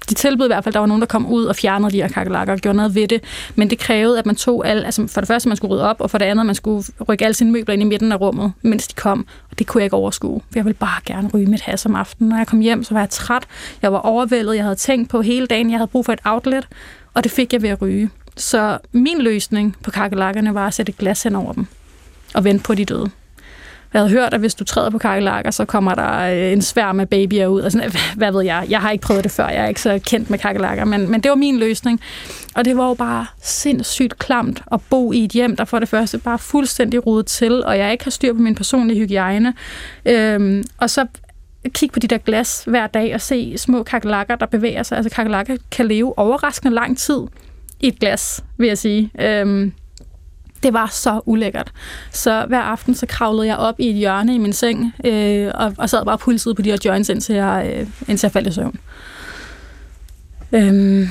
De 0.09 0.13
tilbød 0.13 0.45
i 0.45 0.47
hvert 0.47 0.63
fald, 0.63 0.71
at 0.71 0.73
der 0.73 0.79
var 0.79 0.87
nogen, 0.87 1.01
der 1.01 1.07
kom 1.07 1.25
ud 1.25 1.45
og 1.45 1.55
fjernede 1.55 1.91
de 1.91 2.01
her 2.01 2.07
kakelakker 2.07 2.53
og 2.53 2.59
gjorde 2.59 2.75
noget 2.75 2.95
ved 2.95 3.07
det. 3.07 3.23
Men 3.55 3.69
det 3.69 3.79
krævede, 3.79 4.19
at 4.19 4.25
man 4.25 4.35
tog 4.35 4.67
al, 4.67 4.85
altså 4.85 5.07
for 5.07 5.21
det 5.21 5.27
første, 5.27 5.49
man 5.49 5.55
skulle 5.55 5.73
rydde 5.73 5.89
op, 5.89 6.01
og 6.01 6.09
for 6.09 6.17
det 6.17 6.25
andet, 6.25 6.45
man 6.45 6.55
skulle 6.55 6.83
rykke 7.09 7.25
alle 7.25 7.33
sine 7.33 7.51
møbler 7.51 7.73
ind 7.73 7.81
i 7.81 7.85
midten 7.85 8.11
af 8.11 8.21
rummet, 8.21 8.53
mens 8.61 8.87
de 8.87 8.95
kom. 8.95 9.25
Og 9.51 9.59
det 9.59 9.67
kunne 9.67 9.81
jeg 9.81 9.85
ikke 9.85 9.95
overskue, 9.95 10.41
for 10.51 10.59
jeg 10.59 10.65
ville 10.65 10.77
bare 10.79 11.01
gerne 11.05 11.29
ryge 11.33 11.45
mit 11.45 11.61
has 11.61 11.85
om 11.85 11.95
aftenen. 11.95 12.29
Når 12.29 12.37
jeg 12.37 12.47
kom 12.47 12.59
hjem, 12.59 12.83
så 12.83 12.93
var 12.93 12.99
jeg 12.99 13.09
træt, 13.09 13.43
jeg 13.81 13.93
var 13.93 13.99
overvældet, 13.99 14.55
jeg 14.55 14.63
havde 14.63 14.75
tænkt 14.75 15.09
på 15.09 15.21
hele 15.21 15.47
dagen, 15.47 15.69
jeg 15.69 15.77
havde 15.77 15.87
brug 15.87 16.05
for 16.05 16.13
et 16.13 16.21
outlet, 16.23 16.67
og 17.13 17.23
det 17.23 17.31
fik 17.31 17.53
jeg 17.53 17.61
ved 17.61 17.69
at 17.69 17.81
ryge. 17.81 18.09
Så 18.37 18.77
min 18.91 19.21
løsning 19.21 19.75
på 19.83 19.91
kakelakkerne 19.91 20.53
var 20.53 20.67
at 20.67 20.73
sætte 20.73 20.89
et 20.89 20.97
glas 20.97 21.23
hen 21.23 21.35
over 21.35 21.53
dem 21.53 21.67
og 22.33 22.43
vente 22.43 22.63
på 22.63 22.75
de 22.75 22.85
døde. 22.85 23.09
Jeg 23.93 24.01
havde 24.01 24.11
hørt, 24.11 24.33
at 24.33 24.39
hvis 24.39 24.55
du 24.55 24.63
træder 24.63 24.89
på 24.89 24.97
kakelakker, 24.97 25.51
så 25.51 25.65
kommer 25.65 25.95
der 25.95 26.19
øh, 26.19 26.53
en 26.53 26.61
svær 26.61 26.91
med 26.91 27.05
babyer 27.05 27.47
ud. 27.47 27.61
Altså, 27.61 27.79
og 27.85 27.91
sådan, 27.91 28.01
hvad 28.15 28.31
ved 28.31 28.41
jeg? 28.41 28.65
Jeg 28.69 28.81
har 28.81 28.91
ikke 28.91 29.01
prøvet 29.01 29.23
det 29.23 29.31
før. 29.31 29.47
Jeg 29.47 29.63
er 29.63 29.67
ikke 29.67 29.81
så 29.81 29.99
kendt 30.05 30.29
med 30.29 30.39
kakelakker, 30.39 30.85
men, 30.85 31.11
men 31.11 31.21
det 31.21 31.29
var 31.29 31.35
min 31.35 31.59
løsning. 31.59 32.01
Og 32.55 32.65
det 32.65 32.77
var 32.77 32.87
jo 32.87 32.93
bare 32.93 33.25
sindssygt 33.41 34.19
klamt 34.19 34.61
at 34.71 34.81
bo 34.89 35.11
i 35.11 35.23
et 35.23 35.31
hjem, 35.31 35.55
der 35.55 35.65
for 35.65 35.79
det 35.79 35.89
første 35.89 36.17
bare 36.17 36.39
fuldstændig 36.39 37.07
rodet 37.07 37.25
til, 37.25 37.63
og 37.63 37.77
jeg 37.77 37.91
ikke 37.91 38.03
har 38.03 38.11
styr 38.11 38.33
på 38.33 38.39
min 38.39 38.55
personlige 38.55 38.99
hygiejne. 38.99 39.53
Øhm, 40.05 40.63
og 40.77 40.89
så 40.89 41.05
kigge 41.69 41.93
på 41.93 41.99
de 41.99 42.07
der 42.07 42.17
glas 42.17 42.63
hver 42.67 42.87
dag 42.87 43.13
og 43.13 43.21
se 43.21 43.57
små 43.57 43.83
kakelakker, 43.83 44.35
der 44.35 44.45
bevæger 44.45 44.83
sig. 44.83 44.97
Altså 44.97 45.15
kakelakker 45.15 45.57
kan 45.71 45.87
leve 45.87 46.19
overraskende 46.19 46.73
lang 46.73 46.97
tid 46.97 47.19
i 47.79 47.87
et 47.87 47.99
glas, 47.99 48.43
vil 48.57 48.67
jeg 48.67 48.77
sige. 48.77 49.11
Øhm, 49.19 49.73
det 50.63 50.73
var 50.73 50.87
så 50.87 51.21
ulækkert. 51.25 51.71
Så 52.11 52.45
hver 52.47 52.61
aften 52.61 52.95
så 52.95 53.05
kravlede 53.05 53.47
jeg 53.47 53.57
op 53.57 53.79
i 53.79 53.89
et 53.89 53.95
hjørne 53.95 54.35
i 54.35 54.37
min 54.37 54.53
seng, 54.53 54.93
øh, 55.05 55.51
og, 55.55 55.73
og 55.77 55.89
sad 55.89 56.05
bare 56.05 56.17
pulset 56.17 56.55
på 56.55 56.61
de 56.61 56.69
her 56.69 56.77
joints, 56.85 57.09
indtil 57.09 57.35
jeg, 57.35 57.73
øh, 57.73 57.87
indtil 58.07 58.27
jeg 58.27 58.31
faldt 58.31 58.47
i 58.47 58.51
søvn. 58.51 58.79
Øhm, 60.51 61.07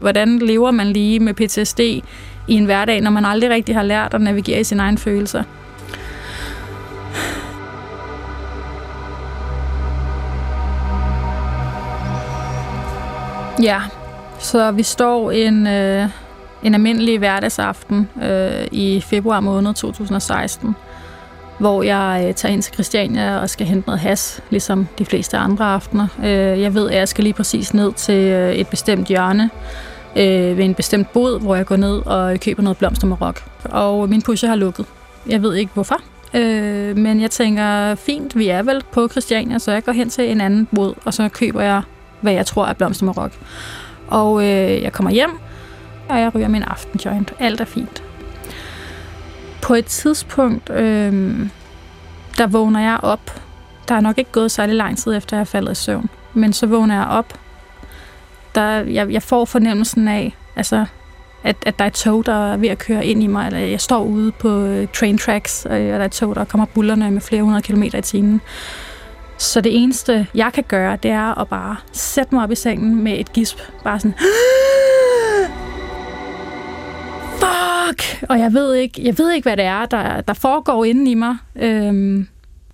hvordan 0.00 0.38
lever 0.38 0.70
man 0.70 0.86
lige 0.86 1.20
med 1.20 1.34
PTSD 1.34 1.80
i 1.80 2.02
en 2.48 2.64
hverdag, 2.64 3.00
når 3.00 3.10
man 3.10 3.24
aldrig 3.24 3.50
rigtig 3.50 3.74
har 3.74 3.82
lært 3.82 4.14
at 4.14 4.20
navigere 4.20 4.60
i 4.60 4.64
sine 4.64 4.82
egne 4.82 4.98
følelser? 4.98 5.42
Ja, 13.62 13.80
så 14.42 14.70
vi 14.70 14.82
står 14.82 15.30
en, 15.30 15.66
øh, 15.66 16.08
en 16.62 16.74
almindelig 16.74 17.18
hverdagsaften 17.18 18.08
øh, 18.22 18.66
i 18.72 19.00
februar 19.00 19.40
måned 19.40 19.74
2016, 19.74 20.76
hvor 21.58 21.82
jeg 21.82 22.24
øh, 22.28 22.34
tager 22.34 22.52
ind 22.52 22.62
til 22.62 22.74
Christiania 22.74 23.38
og 23.38 23.50
skal 23.50 23.66
hente 23.66 23.88
noget 23.88 24.00
has, 24.00 24.42
ligesom 24.50 24.88
de 24.98 25.04
fleste 25.04 25.36
andre 25.36 25.64
aftener. 25.64 26.06
Øh, 26.18 26.60
jeg 26.60 26.74
ved, 26.74 26.90
at 26.90 26.96
jeg 26.96 27.08
skal 27.08 27.24
lige 27.24 27.34
præcis 27.34 27.74
ned 27.74 27.92
til 27.92 28.14
øh, 28.14 28.54
et 28.54 28.68
bestemt 28.68 29.08
hjørne 29.08 29.50
øh, 30.16 30.58
ved 30.58 30.64
en 30.64 30.74
bestemt 30.74 31.12
bod, 31.12 31.40
hvor 31.40 31.54
jeg 31.56 31.66
går 31.66 31.76
ned 31.76 32.06
og 32.06 32.40
køber 32.40 32.62
noget 32.62 32.78
blomster. 32.78 33.32
Og 33.64 34.08
min 34.08 34.22
pusher 34.22 34.48
har 34.48 34.56
lukket. 34.56 34.86
Jeg 35.26 35.42
ved 35.42 35.54
ikke 35.54 35.72
hvorfor, 35.74 36.00
øh, 36.34 36.96
men 36.96 37.20
jeg 37.20 37.30
tænker, 37.30 37.94
fint, 37.94 38.38
vi 38.38 38.48
er 38.48 38.62
vel 38.62 38.82
på 38.92 39.08
Christiania, 39.08 39.58
så 39.58 39.72
jeg 39.72 39.84
går 39.84 39.92
hen 39.92 40.10
til 40.10 40.30
en 40.30 40.40
anden 40.40 40.68
bod, 40.74 40.94
og 41.04 41.14
så 41.14 41.28
køber 41.28 41.62
jeg, 41.62 41.82
hvad 42.20 42.32
jeg 42.32 42.46
tror 42.46 42.66
er 42.66 42.72
blomster. 42.72 43.28
Og 44.12 44.42
øh, 44.42 44.82
jeg 44.82 44.92
kommer 44.92 45.10
hjem, 45.10 45.38
og 46.08 46.20
jeg 46.20 46.34
ryger 46.34 46.48
min 46.48 46.62
aftenjoint. 46.62 47.32
Alt 47.38 47.60
er 47.60 47.64
fint. 47.64 48.02
På 49.62 49.74
et 49.74 49.86
tidspunkt, 49.86 50.70
øh, 50.70 51.40
der 52.38 52.46
vågner 52.46 52.80
jeg 52.80 52.98
op. 53.02 53.40
Der 53.88 53.94
er 53.94 54.00
nok 54.00 54.18
ikke 54.18 54.32
gået 54.32 54.50
særlig 54.50 54.76
lang 54.76 54.98
tid 54.98 55.16
efter, 55.16 55.36
jeg 55.36 55.40
er 55.40 55.44
faldet 55.44 55.72
i 55.72 55.74
søvn. 55.74 56.10
Men 56.34 56.52
så 56.52 56.66
vågner 56.66 56.94
jeg 56.94 57.06
op. 57.06 57.38
Der, 58.54 58.68
jeg, 58.70 59.12
jeg 59.12 59.22
får 59.22 59.44
fornemmelsen 59.44 60.08
af, 60.08 60.36
altså, 60.56 60.84
at, 61.44 61.56
at 61.66 61.78
der 61.78 61.84
er 61.84 61.88
et 61.88 61.94
tog, 61.94 62.26
der 62.26 62.52
er 62.52 62.56
ved 62.56 62.68
at 62.68 62.78
køre 62.78 63.06
ind 63.06 63.22
i 63.22 63.26
mig. 63.26 63.46
Eller 63.46 63.58
jeg 63.58 63.80
står 63.80 64.02
ude 64.02 64.32
på 64.32 64.48
øh, 64.48 64.88
train 64.88 65.18
tracks, 65.18 65.64
og 65.64 65.78
der 65.78 65.98
er 65.98 66.04
et 66.04 66.12
tog, 66.12 66.34
der 66.34 66.44
kommer 66.44 66.66
bullerne 66.66 67.10
med 67.10 67.20
flere 67.20 67.42
hundrede 67.42 67.62
kilometer 67.62 67.98
i 67.98 68.02
timen. 68.02 68.40
Så 69.42 69.60
det 69.60 69.82
eneste, 69.82 70.26
jeg 70.34 70.52
kan 70.52 70.64
gøre, 70.68 70.96
det 71.02 71.10
er 71.10 71.40
at 71.40 71.48
bare 71.48 71.76
sætte 71.92 72.34
mig 72.34 72.44
op 72.44 72.50
i 72.50 72.54
sengen 72.54 73.02
med 73.02 73.20
et 73.20 73.32
gisp. 73.32 73.58
Bare 73.84 74.00
sådan... 74.00 74.14
Fuck! 77.40 78.24
Og 78.28 78.38
jeg 78.38 78.52
ved 78.52 78.74
ikke, 78.74 79.04
jeg 79.04 79.18
ved 79.18 79.32
ikke 79.32 79.44
hvad 79.44 79.56
det 79.56 79.64
er, 79.64 79.86
der, 79.86 80.20
der 80.20 80.34
foregår 80.34 80.84
inde 80.84 81.10
i 81.10 81.14
mig. 81.14 81.36
Øhm, 81.56 82.28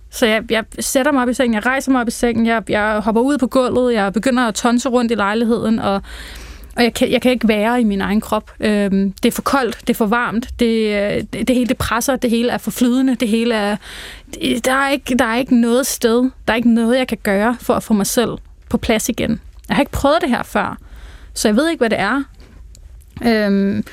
så 0.09 0.25
jeg, 0.25 0.51
jeg 0.51 0.65
sætter 0.79 1.11
mig 1.11 1.21
op 1.23 1.29
i 1.29 1.33
sengen, 1.33 1.53
jeg 1.53 1.65
rejser 1.65 1.91
mig 1.91 2.01
op 2.01 2.07
i 2.07 2.11
sengen, 2.11 2.45
jeg, 2.45 2.69
jeg 2.69 2.99
hopper 2.99 3.21
ud 3.21 3.37
på 3.37 3.47
gulvet, 3.47 3.93
jeg 3.93 4.13
begynder 4.13 4.47
at 4.47 4.55
tonse 4.55 4.89
rundt 4.89 5.11
i 5.11 5.15
lejligheden, 5.15 5.79
og 5.79 6.01
og 6.75 6.83
jeg 6.83 6.93
kan, 6.93 7.11
jeg 7.11 7.21
kan 7.21 7.31
ikke 7.31 7.47
være 7.47 7.81
i 7.81 7.83
min 7.83 8.01
egen 8.01 8.21
krop. 8.21 8.51
Øhm, 8.59 9.11
det 9.11 9.29
er 9.29 9.31
for 9.31 9.41
koldt, 9.41 9.79
det 9.81 9.89
er 9.89 9.97
for 9.97 10.05
varmt, 10.05 10.49
det, 10.59 11.33
det, 11.33 11.47
det 11.47 11.55
hele 11.55 11.67
det 11.67 11.77
presser, 11.77 12.15
det 12.15 12.29
hele 12.29 12.51
er 12.51 12.57
for 12.57 12.71
flydende, 12.71 13.15
det 13.15 13.27
hele 13.27 13.55
er... 13.55 13.75
Det, 14.33 14.65
der, 14.65 14.73
er 14.73 14.89
ikke, 14.89 15.15
der 15.15 15.25
er 15.25 15.37
ikke 15.37 15.61
noget 15.61 15.87
sted, 15.87 16.29
der 16.47 16.53
er 16.53 16.55
ikke 16.55 16.73
noget, 16.73 16.97
jeg 16.97 17.07
kan 17.07 17.17
gøre 17.23 17.57
for 17.59 17.73
at 17.73 17.83
få 17.83 17.93
mig 17.93 18.07
selv 18.07 18.37
på 18.69 18.77
plads 18.77 19.09
igen. 19.09 19.41
Jeg 19.69 19.75
har 19.75 19.81
ikke 19.81 19.91
prøvet 19.91 20.17
det 20.21 20.29
her 20.29 20.43
før, 20.43 20.77
så 21.33 21.47
jeg 21.47 21.55
ved 21.55 21.69
ikke, 21.69 21.79
hvad 21.81 21.89
det 21.89 21.99
er. 21.99 22.23
Øhm, 23.25 23.83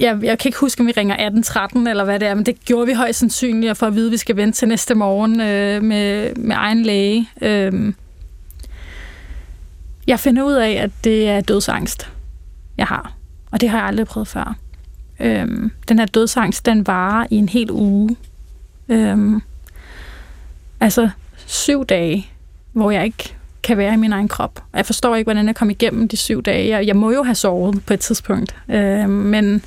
jeg, 0.00 0.18
jeg 0.22 0.38
kan 0.38 0.48
ikke 0.48 0.58
huske, 0.58 0.80
om 0.80 0.86
vi 0.86 0.92
ringer 0.96 1.14
1813 1.14 1.86
eller 1.86 2.04
hvad 2.04 2.20
det 2.20 2.28
er, 2.28 2.34
men 2.34 2.46
det 2.46 2.64
gjorde 2.64 2.86
vi 2.86 2.92
højst 2.92 3.18
sandsynligt, 3.18 3.78
for 3.78 3.86
at 3.86 3.94
vide, 3.94 4.06
at 4.06 4.12
vi 4.12 4.16
skal 4.16 4.36
vente 4.36 4.58
til 4.58 4.68
næste 4.68 4.94
morgen 4.94 5.40
øh, 5.40 5.82
med, 5.82 6.34
med 6.34 6.56
egen 6.56 6.82
læge. 6.82 7.28
Øhm, 7.42 7.94
jeg 10.06 10.20
finder 10.20 10.42
ud 10.42 10.54
af, 10.54 10.70
at 10.70 10.90
det 11.04 11.28
er 11.28 11.40
dødsangst 11.40 12.08
jeg 12.78 12.86
har. 12.86 13.12
Og 13.50 13.60
det 13.60 13.68
har 13.68 13.78
jeg 13.78 13.86
aldrig 13.86 14.06
prøvet 14.06 14.28
før. 14.28 14.56
Øhm, 15.20 15.70
den 15.88 15.98
her 15.98 16.06
dødsangst, 16.06 16.66
den 16.66 16.86
varer 16.86 17.26
i 17.30 17.36
en 17.36 17.48
hel 17.48 17.70
uge. 17.70 18.16
Øhm, 18.88 19.42
altså 20.80 21.10
syv 21.46 21.84
dage, 21.84 22.30
hvor 22.72 22.90
jeg 22.90 23.04
ikke 23.04 23.36
kan 23.62 23.76
være 23.76 23.94
i 23.94 23.96
min 23.96 24.12
egen 24.12 24.28
krop. 24.28 24.64
Jeg 24.74 24.86
forstår 24.86 25.16
ikke, 25.16 25.26
hvordan 25.26 25.46
jeg 25.46 25.56
kom 25.56 25.70
igennem 25.70 26.08
de 26.08 26.16
syv 26.16 26.42
dage. 26.42 26.68
Jeg, 26.68 26.86
jeg 26.86 26.96
må 26.96 27.10
jo 27.10 27.22
have 27.22 27.34
sovet 27.34 27.84
på 27.86 27.94
et 27.94 28.00
tidspunkt. 28.00 28.56
Øhm, 28.68 29.10
men, 29.10 29.62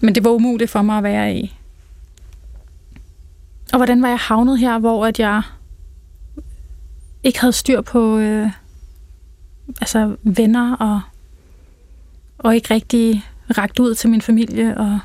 men 0.00 0.14
det 0.14 0.24
var 0.24 0.30
umuligt 0.30 0.70
for 0.70 0.82
mig 0.82 0.98
at 0.98 1.04
være 1.04 1.34
i. 1.34 1.56
Og 3.72 3.76
hvordan 3.76 4.02
var 4.02 4.08
jeg 4.08 4.18
havnet 4.18 4.58
her, 4.58 4.78
hvor 4.78 5.06
at 5.06 5.20
jeg 5.20 5.42
ikke 7.24 7.40
havde 7.40 7.52
styr 7.52 7.80
på 7.80 8.18
øh, 8.18 8.50
altså 9.80 10.16
venner 10.22 10.76
og 10.76 11.00
og 12.38 12.54
ikke 12.54 12.74
rigtig 12.74 13.24
ragt 13.58 13.78
ud 13.78 13.94
til 13.94 14.10
min 14.10 14.20
familie. 14.20 14.78
Og 14.78 14.98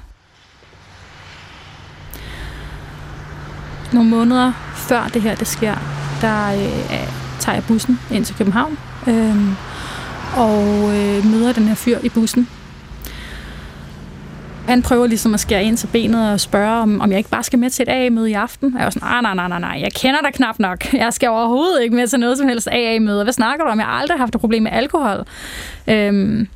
nogle 3.93 4.09
måneder 4.09 4.53
før 4.75 5.07
det 5.13 5.21
her 5.21 5.35
det 5.35 5.47
sker, 5.47 5.75
der 6.21 6.53
øh, 6.53 7.07
tager 7.39 7.55
jeg 7.55 7.63
bussen 7.67 7.99
ind 8.11 8.25
til 8.25 8.35
København 8.35 8.77
øh, 9.07 9.35
og 10.37 10.63
øh, 10.97 11.25
møder 11.25 11.53
den 11.53 11.67
her 11.67 11.75
fyr 11.75 11.99
i 12.03 12.09
bussen. 12.09 12.47
Han 14.67 14.81
prøver 14.81 15.07
ligesom 15.07 15.33
at 15.33 15.39
skære 15.39 15.63
ind 15.63 15.77
til 15.77 15.87
benet 15.87 16.31
og 16.31 16.39
spørge, 16.39 16.81
om, 16.81 17.01
om 17.01 17.09
jeg 17.09 17.17
ikke 17.17 17.29
bare 17.29 17.43
skal 17.43 17.59
med 17.59 17.69
til 17.69 17.83
et 17.83 17.89
AA-møde 17.89 18.29
i 18.29 18.33
aften. 18.33 18.73
Og 18.73 18.79
jeg 18.79 18.85
var 18.85 18.89
sådan, 18.89 19.07
nej, 19.07 19.21
nej, 19.21 19.33
nej, 19.33 19.47
nej, 19.47 19.59
nej, 19.59 19.81
jeg 19.83 19.93
kender 19.93 20.21
dig 20.21 20.33
knap 20.33 20.59
nok. 20.59 20.93
Jeg 20.93 21.13
skal 21.13 21.29
overhovedet 21.29 21.83
ikke 21.83 21.95
med 21.95 22.07
til 22.07 22.19
noget 22.19 22.37
som 22.37 22.47
helst 22.47 22.67
AA-møde. 22.71 23.23
Hvad 23.23 23.33
snakker 23.33 23.65
du 23.65 23.71
om? 23.71 23.79
Jeg 23.79 23.85
har 23.85 23.93
aldrig 23.93 24.17
haft 24.17 24.35
et 24.35 24.41
problem 24.41 24.63
med 24.63 24.71
alkohol. 24.71 25.25
Øhm, 25.87 26.47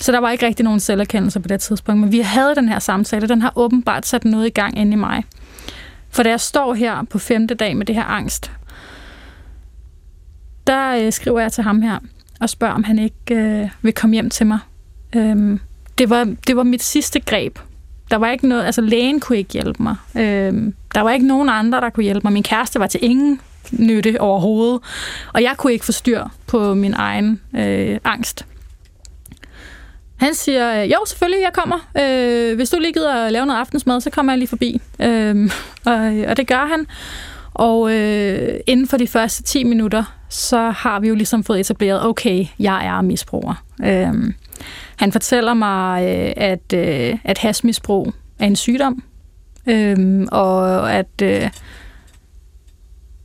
så 0.00 0.12
der 0.12 0.18
var 0.18 0.30
ikke 0.30 0.46
rigtig 0.46 0.64
nogen 0.64 0.80
selverkendelse 0.80 1.40
på 1.40 1.48
det 1.48 1.60
tidspunkt, 1.60 2.00
men 2.00 2.12
vi 2.12 2.20
havde 2.20 2.54
den 2.54 2.68
her 2.68 2.78
samtale, 2.78 3.28
den 3.28 3.42
har 3.42 3.52
åbenbart 3.56 4.06
sat 4.06 4.24
noget 4.24 4.46
i 4.46 4.50
gang 4.50 4.78
inde 4.78 4.92
i 4.92 4.96
mig. 4.96 5.24
For 6.10 6.22
da 6.22 6.28
jeg 6.28 6.40
står 6.40 6.74
her 6.74 7.02
på 7.02 7.18
femte 7.18 7.54
dag 7.54 7.76
med 7.76 7.86
det 7.86 7.94
her 7.94 8.04
angst, 8.04 8.50
der 10.66 10.96
øh, 10.96 11.12
skriver 11.12 11.40
jeg 11.40 11.52
til 11.52 11.64
ham 11.64 11.82
her 11.82 11.98
og 12.40 12.50
spørger, 12.50 12.74
om 12.74 12.84
han 12.84 12.98
ikke 12.98 13.34
øh, 13.34 13.68
vil 13.82 13.92
komme 13.92 14.14
hjem 14.14 14.30
til 14.30 14.46
mig. 14.46 14.58
Øhm, 15.16 15.60
det, 15.98 16.10
var, 16.10 16.34
det 16.46 16.56
var 16.56 16.62
mit 16.62 16.82
sidste 16.82 17.20
greb. 17.20 17.58
Der 18.10 18.16
var 18.16 18.30
ikke 18.30 18.48
noget, 18.48 18.64
altså 18.64 18.80
lægen 18.80 19.20
kunne 19.20 19.38
ikke 19.38 19.52
hjælpe 19.52 19.82
mig. 19.82 19.96
Øhm, 20.16 20.74
der 20.94 21.00
var 21.00 21.10
ikke 21.10 21.26
nogen 21.26 21.48
andre, 21.48 21.80
der 21.80 21.90
kunne 21.90 22.04
hjælpe 22.04 22.20
mig. 22.24 22.32
Min 22.32 22.42
kæreste 22.42 22.80
var 22.80 22.86
til 22.86 23.04
ingen 23.04 23.40
nytte 23.72 24.20
overhovedet, 24.20 24.80
og 25.32 25.42
jeg 25.42 25.54
kunne 25.56 25.72
ikke 25.72 25.84
få 25.84 25.92
styr 25.92 26.24
på 26.46 26.74
min 26.74 26.94
egen 26.94 27.40
øh, 27.56 27.98
angst. 28.04 28.46
Han 30.16 30.34
siger, 30.34 30.82
øh, 30.82 30.90
jo, 30.90 30.96
selvfølgelig, 31.06 31.42
jeg 31.42 31.52
kommer. 31.52 31.90
Øh, 32.00 32.56
hvis 32.56 32.70
du 32.70 32.78
lige 32.78 32.92
gider 32.92 33.14
at 33.14 33.32
lave 33.32 33.46
noget 33.46 33.60
aftensmad, 33.60 34.00
så 34.00 34.10
kommer 34.10 34.32
jeg 34.32 34.38
lige 34.38 34.48
forbi. 34.48 34.80
Øhm, 35.00 35.44
øh, 35.44 35.50
og, 35.84 35.96
og 36.28 36.36
det 36.36 36.46
gør 36.46 36.66
han. 36.66 36.86
Og 37.54 37.92
øh, 37.92 38.60
inden 38.66 38.88
for 38.88 38.96
de 38.96 39.06
første 39.06 39.42
10 39.42 39.64
minutter, 39.64 40.04
så 40.28 40.70
har 40.70 41.00
vi 41.00 41.08
jo 41.08 41.14
ligesom 41.14 41.44
fået 41.44 41.60
etableret, 41.60 42.06
okay, 42.06 42.46
jeg 42.58 42.86
er 42.86 43.02
misbruger. 43.02 43.64
Øh, 43.84 44.34
han 44.96 45.12
fortæller 45.12 45.54
mig, 45.54 46.02
øh, 46.04 46.32
at, 46.36 46.72
øh, 46.74 47.18
at 47.24 47.38
hasmisbrug 47.38 48.12
er 48.38 48.46
en 48.46 48.56
sygdom, 48.56 49.02
øh, 49.66 50.26
og 50.32 50.92
at 50.92 51.22
øh, 51.22 51.50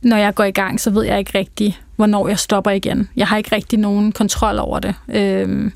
når 0.02 0.16
jeg 0.16 0.34
går 0.34 0.44
i 0.44 0.50
gang, 0.50 0.80
så 0.80 0.90
ved 0.90 1.04
jeg 1.04 1.18
ikke 1.18 1.38
rigtig, 1.38 1.80
hvornår 1.96 2.28
jeg 2.28 2.38
stopper 2.38 2.70
igen. 2.70 3.08
Jeg 3.16 3.26
har 3.26 3.36
ikke 3.36 3.54
rigtig 3.56 3.78
nogen 3.78 4.12
kontrol 4.12 4.58
over 4.58 4.78
det. 4.78 4.94
Øh, 5.08 5.70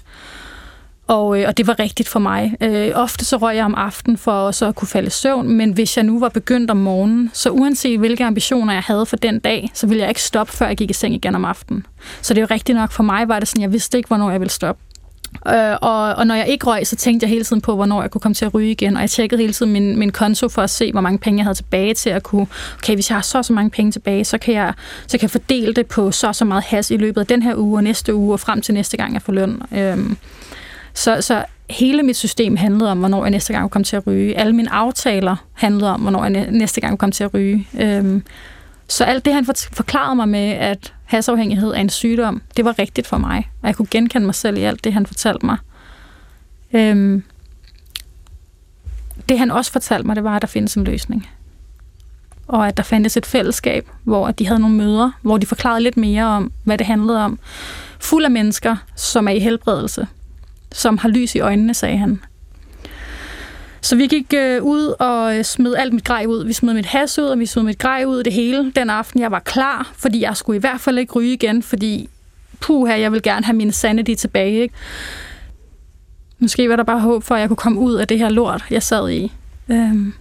og, 1.07 1.41
øh, 1.41 1.49
og 1.49 1.57
det 1.57 1.67
var 1.67 1.79
rigtigt 1.79 2.09
for 2.09 2.19
mig. 2.19 2.57
Øh, 2.61 2.91
ofte 2.95 3.25
så 3.25 3.37
røg 3.37 3.57
jeg 3.57 3.65
om 3.65 3.75
aftenen 3.75 4.17
for 4.17 4.51
så 4.51 4.67
at 4.67 4.75
kunne 4.75 4.89
falde 4.89 5.07
i 5.07 5.11
søvn, 5.11 5.49
men 5.49 5.73
hvis 5.73 5.97
jeg 5.97 6.05
nu 6.05 6.19
var 6.19 6.29
begyndt 6.29 6.71
om 6.71 6.77
morgenen, 6.77 7.31
så 7.33 7.51
uanset 7.51 7.99
hvilke 7.99 8.25
ambitioner 8.25 8.73
jeg 8.73 8.83
havde 8.83 9.07
for 9.07 9.17
den 9.17 9.39
dag, 9.39 9.71
så 9.75 9.87
ville 9.87 10.01
jeg 10.01 10.09
ikke 10.09 10.23
stoppe, 10.23 10.53
før 10.53 10.67
jeg 10.67 10.77
gik 10.77 10.91
i 10.91 10.93
seng 10.93 11.15
igen 11.15 11.35
om 11.35 11.45
aftenen. 11.45 11.87
Så 12.23 12.35
det 12.35 12.41
er 12.41 12.43
jo 12.43 12.55
rigtigt 12.55 12.77
nok 12.77 12.93
for 12.93 13.03
mig, 13.03 13.29
var 13.29 13.39
det 13.39 13.49
sådan, 13.49 13.63
jeg 13.63 13.73
vidste 13.73 13.99
ikke, 13.99 14.07
hvornår 14.07 14.31
jeg 14.31 14.41
ville 14.41 14.53
stoppe. 14.53 14.83
Øh, 15.49 15.77
og, 15.83 16.15
og 16.15 16.27
når 16.27 16.35
jeg 16.35 16.49
ikke 16.49 16.67
røg, 16.67 16.87
så 16.87 16.97
tænkte 16.97 17.25
jeg 17.25 17.29
hele 17.31 17.45
tiden 17.45 17.63
på, 17.63 17.75
hvornår 17.75 18.03
jeg 18.03 18.11
kunne 18.11 18.21
komme 18.21 18.35
til 18.35 18.45
at 18.45 18.55
ryge 18.55 18.71
igen. 18.71 18.97
Og 18.97 19.01
jeg 19.01 19.11
tjekkede 19.11 19.41
hele 19.41 19.53
tiden 19.53 19.73
min, 19.73 19.99
min 19.99 20.13
konto 20.13 20.49
for 20.49 20.63
at 20.63 20.71
se, 20.71 20.93
hvor 20.93 21.01
mange 21.01 21.19
penge 21.19 21.39
jeg 21.39 21.45
havde 21.45 21.57
tilbage 21.57 21.95
til 21.95 22.11
at 22.11 22.23
kunne... 22.23 22.47
Okay, 22.79 22.95
hvis 22.95 23.11
jeg 23.11 23.17
har 23.17 23.23
så 23.23 23.43
så 23.43 23.53
mange 23.53 23.71
penge 23.71 23.93
tilbage, 23.93 24.25
så 24.25 24.39
kan 24.39 24.55
jeg, 24.55 24.75
så 25.07 25.19
kan 25.19 25.23
jeg 25.23 25.31
fordele 25.31 25.75
det 25.75 25.87
på 25.87 26.11
så 26.11 26.33
så 26.33 26.45
meget 26.45 26.65
has 26.65 26.91
i 26.91 26.97
løbet 26.97 27.21
af 27.21 27.27
den 27.27 27.43
her 27.43 27.57
uge 27.57 27.79
og 27.79 27.85
næste 27.85 28.15
uge 28.15 28.33
og 28.33 28.41
frem 28.41 28.61
til 28.61 28.75
næste 28.75 28.97
gang, 28.97 29.15
jeg 29.15 29.23
får 29.23 29.33
løn. 29.33 29.63
Øh, 29.73 29.99
så, 30.95 31.21
så 31.21 31.45
hele 31.71 32.03
mit 32.03 32.17
system 32.17 32.57
handlede 32.57 32.91
om, 32.91 32.99
hvornår 32.99 33.25
jeg 33.25 33.31
næste 33.31 33.53
gang 33.53 33.71
kom 33.71 33.85
til 33.85 33.97
at 33.97 34.07
ryge. 34.07 34.39
Alle 34.39 34.53
mine 34.53 34.73
aftaler 34.73 35.37
handlede 35.53 35.91
om, 35.95 36.01
hvornår 36.01 36.25
jeg 36.25 36.47
næste 36.51 36.81
gang 36.81 36.99
kom 36.99 37.13
til 37.13 37.25
at 37.25 37.35
ryge. 37.35 37.69
Øhm, 37.81 38.23
Så 38.89 39.05
alt 39.05 39.25
det, 39.25 39.33
han 39.35 39.47
forklarede 39.73 40.17
mig 40.17 40.29
med, 40.29 40.49
at 40.51 40.93
hasafhængighed 41.05 41.71
er 41.71 41.81
en 41.81 41.89
sygdom, 41.89 42.43
det 42.57 42.65
var 42.65 42.79
rigtigt 42.79 43.07
for 43.07 43.19
mig. 43.19 43.51
Og 43.63 43.69
jeg 43.69 43.77
kunne 43.77 43.89
genkende 43.91 44.27
mig 44.27 44.35
selv 44.35 44.57
i 44.57 44.63
alt 44.63 44.85
det, 44.85 44.93
han 44.93 45.07
fortalte 45.07 45.47
mig. 45.47 45.57
Øhm, 46.73 47.23
det 49.29 49.39
han 49.39 49.51
også 49.51 49.73
fortalte 49.73 50.07
mig, 50.07 50.17
det 50.17 50.25
var, 50.25 50.37
at 50.37 50.43
der 50.43 50.49
findes 50.49 50.75
en 50.75 50.85
løsning. 50.85 51.29
Og 52.49 52.69
at 52.69 52.77
der 52.77 52.83
fandtes 52.83 53.17
et 53.17 53.27
fællesskab, 53.27 53.89
hvor 54.05 54.31
de 54.31 54.47
havde 54.47 54.61
nogle 54.61 54.77
møder, 54.77 55.11
hvor 55.23 55.39
de 55.39 55.47
forklarede 55.47 55.81
lidt 55.81 55.97
mere 55.97 56.25
om, 56.25 56.53
hvad 56.65 56.79
det 56.79 56.87
handlede 56.87 57.25
om. 57.25 57.39
Fuld 58.01 58.25
af 58.25 58.31
mennesker, 58.31 58.77
som 58.97 59.29
er 59.29 59.33
i 59.33 59.39
helbredelse, 59.39 60.07
som 60.75 60.99
har 60.99 61.09
lys 61.09 61.35
i 61.35 61.41
øjnene, 61.41 61.75
sagde 61.75 61.97
han. 61.97 62.21
Så 63.81 63.97
vi 63.97 64.07
gik 64.07 64.35
øh, 64.35 64.63
ud 64.63 64.95
og 64.99 65.39
øh, 65.39 65.45
smed 65.45 65.75
alt 65.75 65.93
mit 65.93 66.05
grej 66.05 66.27
ud. 66.27 66.45
Vi 66.45 66.53
smed 66.53 66.75
mit 66.75 66.87
has 66.87 67.19
ud, 67.19 67.25
og 67.25 67.39
vi 67.39 67.47
smed 67.47 67.63
mit 67.63 67.79
grej 67.79 68.05
ud 68.07 68.23
det 68.23 68.33
hele 68.33 68.73
den 68.77 68.91
aften. 68.91 69.21
Jeg 69.21 69.31
var 69.31 69.39
klar, 69.39 69.93
fordi 69.97 70.21
jeg 70.21 70.37
skulle 70.37 70.57
i 70.57 70.61
hvert 70.61 70.81
fald 70.81 70.99
ikke 70.99 71.13
ryge 71.13 71.33
igen, 71.33 71.63
fordi 71.63 72.09
puha, 72.61 73.01
jeg 73.01 73.13
vil 73.13 73.23
gerne 73.23 73.45
have 73.45 73.57
min 73.57 73.73
sanity 73.73 74.15
tilbage. 74.15 74.63
Ikke? 74.63 74.75
Måske 76.39 76.69
var 76.69 76.77
der 76.77 76.83
bare 76.83 77.01
håb 77.01 77.23
for, 77.23 77.35
at 77.35 77.41
jeg 77.41 77.49
kunne 77.49 77.57
komme 77.57 77.81
ud 77.81 77.95
af 77.95 78.09
det 78.09 78.19
her 78.19 78.29
lort, 78.29 78.65
jeg 78.71 78.83
sad 78.83 79.11
i. 79.11 79.33
Øhm. 79.69 80.13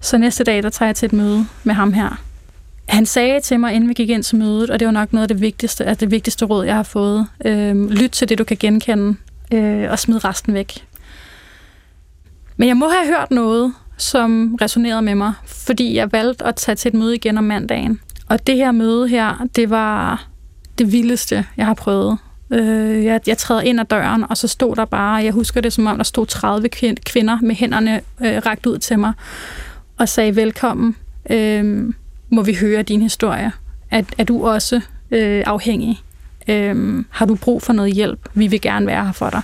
Så 0.00 0.18
næste 0.18 0.44
dag, 0.44 0.62
der 0.62 0.70
tager 0.70 0.88
jeg 0.88 0.96
til 0.96 1.06
et 1.06 1.12
møde 1.12 1.46
med 1.64 1.74
ham 1.74 1.92
her. 1.92 2.23
Han 2.88 3.06
sagde 3.06 3.40
til 3.40 3.60
mig, 3.60 3.74
inden 3.74 3.88
vi 3.88 3.94
gik 3.94 4.10
ind 4.10 4.22
til 4.22 4.38
mødet, 4.38 4.70
og 4.70 4.80
det 4.80 4.86
var 4.86 4.92
nok 4.92 5.12
noget 5.12 5.22
af 5.22 5.28
det 5.28 5.40
vigtigste, 5.40 5.84
af 5.84 5.96
det 5.96 6.10
vigtigste 6.10 6.44
råd, 6.44 6.64
jeg 6.64 6.74
har 6.74 6.82
fået. 6.82 7.26
Øh, 7.44 7.90
lyt 7.90 8.10
til 8.10 8.28
det, 8.28 8.38
du 8.38 8.44
kan 8.44 8.56
genkende 8.56 9.16
øh, 9.52 9.90
og 9.90 9.98
smid 9.98 10.24
resten 10.24 10.54
væk. 10.54 10.86
Men 12.56 12.68
jeg 12.68 12.76
må 12.76 12.88
have 12.88 13.06
hørt 13.06 13.30
noget, 13.30 13.74
som 13.96 14.54
resonerede 14.60 15.02
med 15.02 15.14
mig, 15.14 15.32
fordi 15.46 15.96
jeg 15.96 16.12
valgte 16.12 16.44
at 16.44 16.56
tage 16.56 16.76
til 16.76 16.88
et 16.88 16.94
møde 16.94 17.14
igen 17.14 17.38
om 17.38 17.44
mandagen. 17.44 18.00
Og 18.28 18.46
det 18.46 18.56
her 18.56 18.72
møde 18.72 19.08
her, 19.08 19.46
det 19.56 19.70
var 19.70 20.26
det 20.78 20.92
vildeste, 20.92 21.46
jeg 21.56 21.66
har 21.66 21.74
prøvet. 21.74 22.18
Øh, 22.50 23.04
jeg, 23.04 23.20
jeg 23.26 23.38
træder 23.38 23.60
ind 23.60 23.80
ad 23.80 23.84
døren, 23.84 24.24
og 24.30 24.36
så 24.36 24.48
stod 24.48 24.76
der 24.76 24.84
bare, 24.84 25.14
jeg 25.14 25.32
husker 25.32 25.60
det 25.60 25.72
som 25.72 25.86
om, 25.86 25.96
der 25.96 26.04
stod 26.04 26.26
30 26.26 26.68
kvinder 27.04 27.38
med 27.42 27.54
hænderne 27.54 28.00
øh, 28.20 28.36
rakt 28.46 28.66
ud 28.66 28.78
til 28.78 28.98
mig, 28.98 29.12
og 29.98 30.08
sagde 30.08 30.36
velkommen, 30.36 30.96
øh, 31.30 31.92
må 32.34 32.42
vi 32.42 32.54
høre 32.54 32.82
din 32.82 33.02
historie. 33.02 33.52
Er, 33.90 34.02
er 34.18 34.24
du 34.24 34.46
også 34.46 34.80
øh, 35.10 35.42
afhængig? 35.46 36.00
Øh, 36.48 37.04
har 37.10 37.26
du 37.26 37.34
brug 37.34 37.62
for 37.62 37.72
noget 37.72 37.94
hjælp? 37.94 38.28
Vi 38.34 38.46
vil 38.46 38.60
gerne 38.60 38.86
være 38.86 39.04
her 39.04 39.12
for 39.12 39.30
dig. 39.30 39.42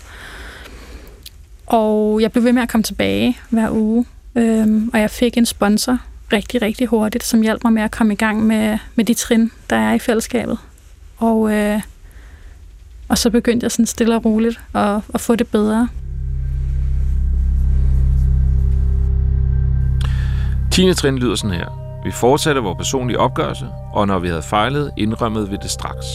Og 1.66 2.20
jeg 2.20 2.33
blev 2.33 2.44
ved 2.44 2.53
med 2.53 2.62
at 2.62 2.68
komme 2.68 2.83
tilbage 2.83 3.38
hver 3.50 3.70
uge, 3.70 4.05
øh, 4.35 4.66
og 4.92 5.00
jeg 5.00 5.11
fik 5.11 5.37
en 5.37 5.46
sponsor 5.46 5.98
rigtig, 6.33 6.62
rigtig 6.62 6.87
hurtigt, 6.87 7.24
som 7.24 7.42
hjalp 7.42 7.64
mig 7.64 7.72
med 7.72 7.83
at 7.83 7.90
komme 7.90 8.12
i 8.12 8.16
gang 8.16 8.46
med, 8.46 8.79
med 8.94 9.05
de 9.05 9.14
trin, 9.14 9.50
der 9.70 9.76
er 9.76 9.92
i 9.92 9.98
fællesskabet. 9.98 10.59
Og, 11.18 11.53
øh, 11.53 11.81
og 13.09 13.18
så 13.18 13.31
begyndte 13.31 13.64
jeg 13.64 13.70
sådan 13.72 13.87
stille 13.87 14.16
og 14.16 14.24
roligt 14.24 14.61
at, 14.74 15.00
at 15.14 15.20
få 15.20 15.37
det 15.37 15.46
bedre. 15.48 15.88
10. 20.70 20.94
trin 20.94 21.18
lyder 21.18 21.35
sådan 21.35 21.57
her. 21.57 21.80
Vi 22.04 22.10
fortsatte 22.10 22.60
vores 22.60 22.76
personlige 22.76 23.18
opgørelse, 23.18 23.68
og 23.92 24.06
når 24.06 24.18
vi 24.18 24.28
havde 24.28 24.42
fejlet, 24.42 24.90
indrømmede 24.96 25.50
vi 25.50 25.56
det 25.62 25.70
straks. 25.70 26.06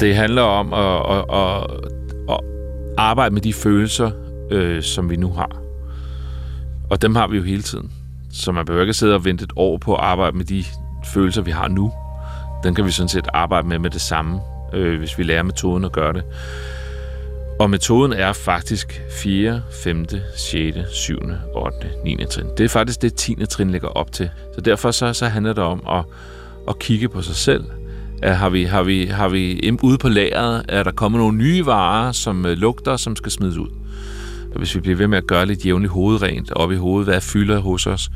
Det 0.00 0.16
handler 0.16 0.42
om 0.42 0.72
at, 0.72 1.16
at, 1.16 1.24
at, 1.32 1.70
at 2.34 2.40
arbejde 2.98 3.34
med 3.34 3.42
de 3.42 3.52
følelser, 3.52 4.10
øh, 4.50 4.82
som 4.82 5.10
vi 5.10 5.16
nu 5.16 5.32
har. 5.32 5.50
Og 6.90 7.02
dem 7.02 7.14
har 7.14 7.26
vi 7.26 7.36
jo 7.36 7.42
hele 7.42 7.62
tiden. 7.62 7.92
Så 8.32 8.52
man 8.52 8.66
behøver 8.66 8.82
ikke 8.82 8.94
sidde 8.94 9.14
og 9.14 9.24
vente 9.24 9.44
et 9.44 9.52
år 9.56 9.78
på 9.78 9.94
at 9.94 10.00
arbejde 10.00 10.36
med 10.36 10.44
de 10.44 10.64
følelser, 11.04 11.42
vi 11.42 11.50
har 11.50 11.68
nu. 11.68 11.92
Den 12.62 12.74
kan 12.74 12.84
vi 12.84 12.90
sådan 12.90 13.08
set 13.08 13.28
arbejde 13.34 13.68
med 13.68 13.78
med 13.78 13.90
det 13.90 14.00
samme, 14.00 14.40
øh, 14.72 14.98
hvis 14.98 15.18
vi 15.18 15.22
lærer 15.22 15.42
metoden 15.42 15.84
at 15.84 15.92
gøre 15.92 16.12
det. 16.12 16.22
Og 17.58 17.70
metoden 17.70 18.12
er 18.12 18.32
faktisk 18.32 19.02
4., 19.10 19.62
5., 19.70 20.04
6., 20.36 20.78
7., 20.92 21.18
8., 21.54 21.90
9. 22.04 22.16
trin. 22.30 22.46
Det 22.58 22.64
er 22.64 22.68
faktisk 22.68 23.02
det 23.02 23.14
10. 23.14 23.46
trin 23.46 23.70
ligger 23.70 23.88
op 23.88 24.12
til. 24.12 24.30
Så 24.54 24.60
derfor 24.60 24.90
så, 24.90 25.12
så 25.12 25.26
handler 25.26 25.52
det 25.52 25.64
om 25.64 25.82
at, 25.90 26.04
at 26.68 26.78
kigge 26.78 27.08
på 27.08 27.22
sig 27.22 27.34
selv, 27.34 27.64
er, 28.22 28.32
har 28.32 28.48
vi, 28.48 28.64
har 28.64 28.82
vi, 28.82 29.06
har 29.06 29.28
vi 29.28 29.72
ude 29.82 29.98
på 29.98 30.08
lageret, 30.08 30.64
er 30.68 30.82
der 30.82 30.90
kommet 30.90 31.18
nogle 31.18 31.38
nye 31.38 31.66
varer, 31.66 32.12
som 32.12 32.46
øh, 32.46 32.58
lugter, 32.58 32.96
som 32.96 33.16
skal 33.16 33.32
smides 33.32 33.56
ud. 33.56 33.68
Og 34.52 34.58
hvis 34.58 34.74
vi 34.74 34.80
bliver 34.80 34.96
ved 34.96 35.06
med 35.06 35.18
at 35.18 35.26
gøre 35.26 35.46
lidt 35.46 35.66
jævnligt 35.66 35.92
hovedrent 35.92 36.52
op 36.52 36.72
i 36.72 36.76
hovedet, 36.76 37.08
hvad 37.08 37.20
fylder 37.20 37.58
hos 37.58 37.86
os, 37.86 38.10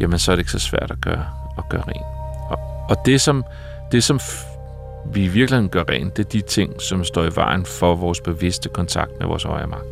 jamen 0.00 0.18
så 0.18 0.32
er 0.32 0.36
det 0.36 0.40
ikke 0.40 0.52
så 0.52 0.58
svært 0.58 0.90
at 0.90 1.00
gøre, 1.00 1.26
at 1.58 1.64
gøre 1.70 1.82
rent. 1.82 2.06
Og, 2.50 2.58
og 2.88 2.96
det, 3.06 3.20
som, 3.20 3.44
det, 3.92 4.04
som 4.04 4.20
vi 5.12 5.28
virkelig 5.28 5.70
gør 5.70 5.84
rent, 5.88 6.16
det 6.16 6.24
er 6.24 6.28
de 6.28 6.40
ting, 6.40 6.82
som 6.82 7.04
står 7.04 7.24
i 7.24 7.30
vejen 7.34 7.64
for 7.64 7.94
vores 7.94 8.20
bevidste 8.20 8.68
kontakt 8.68 9.18
med 9.18 9.26
vores 9.26 9.42
højre 9.42 9.66
magt. 9.66 9.84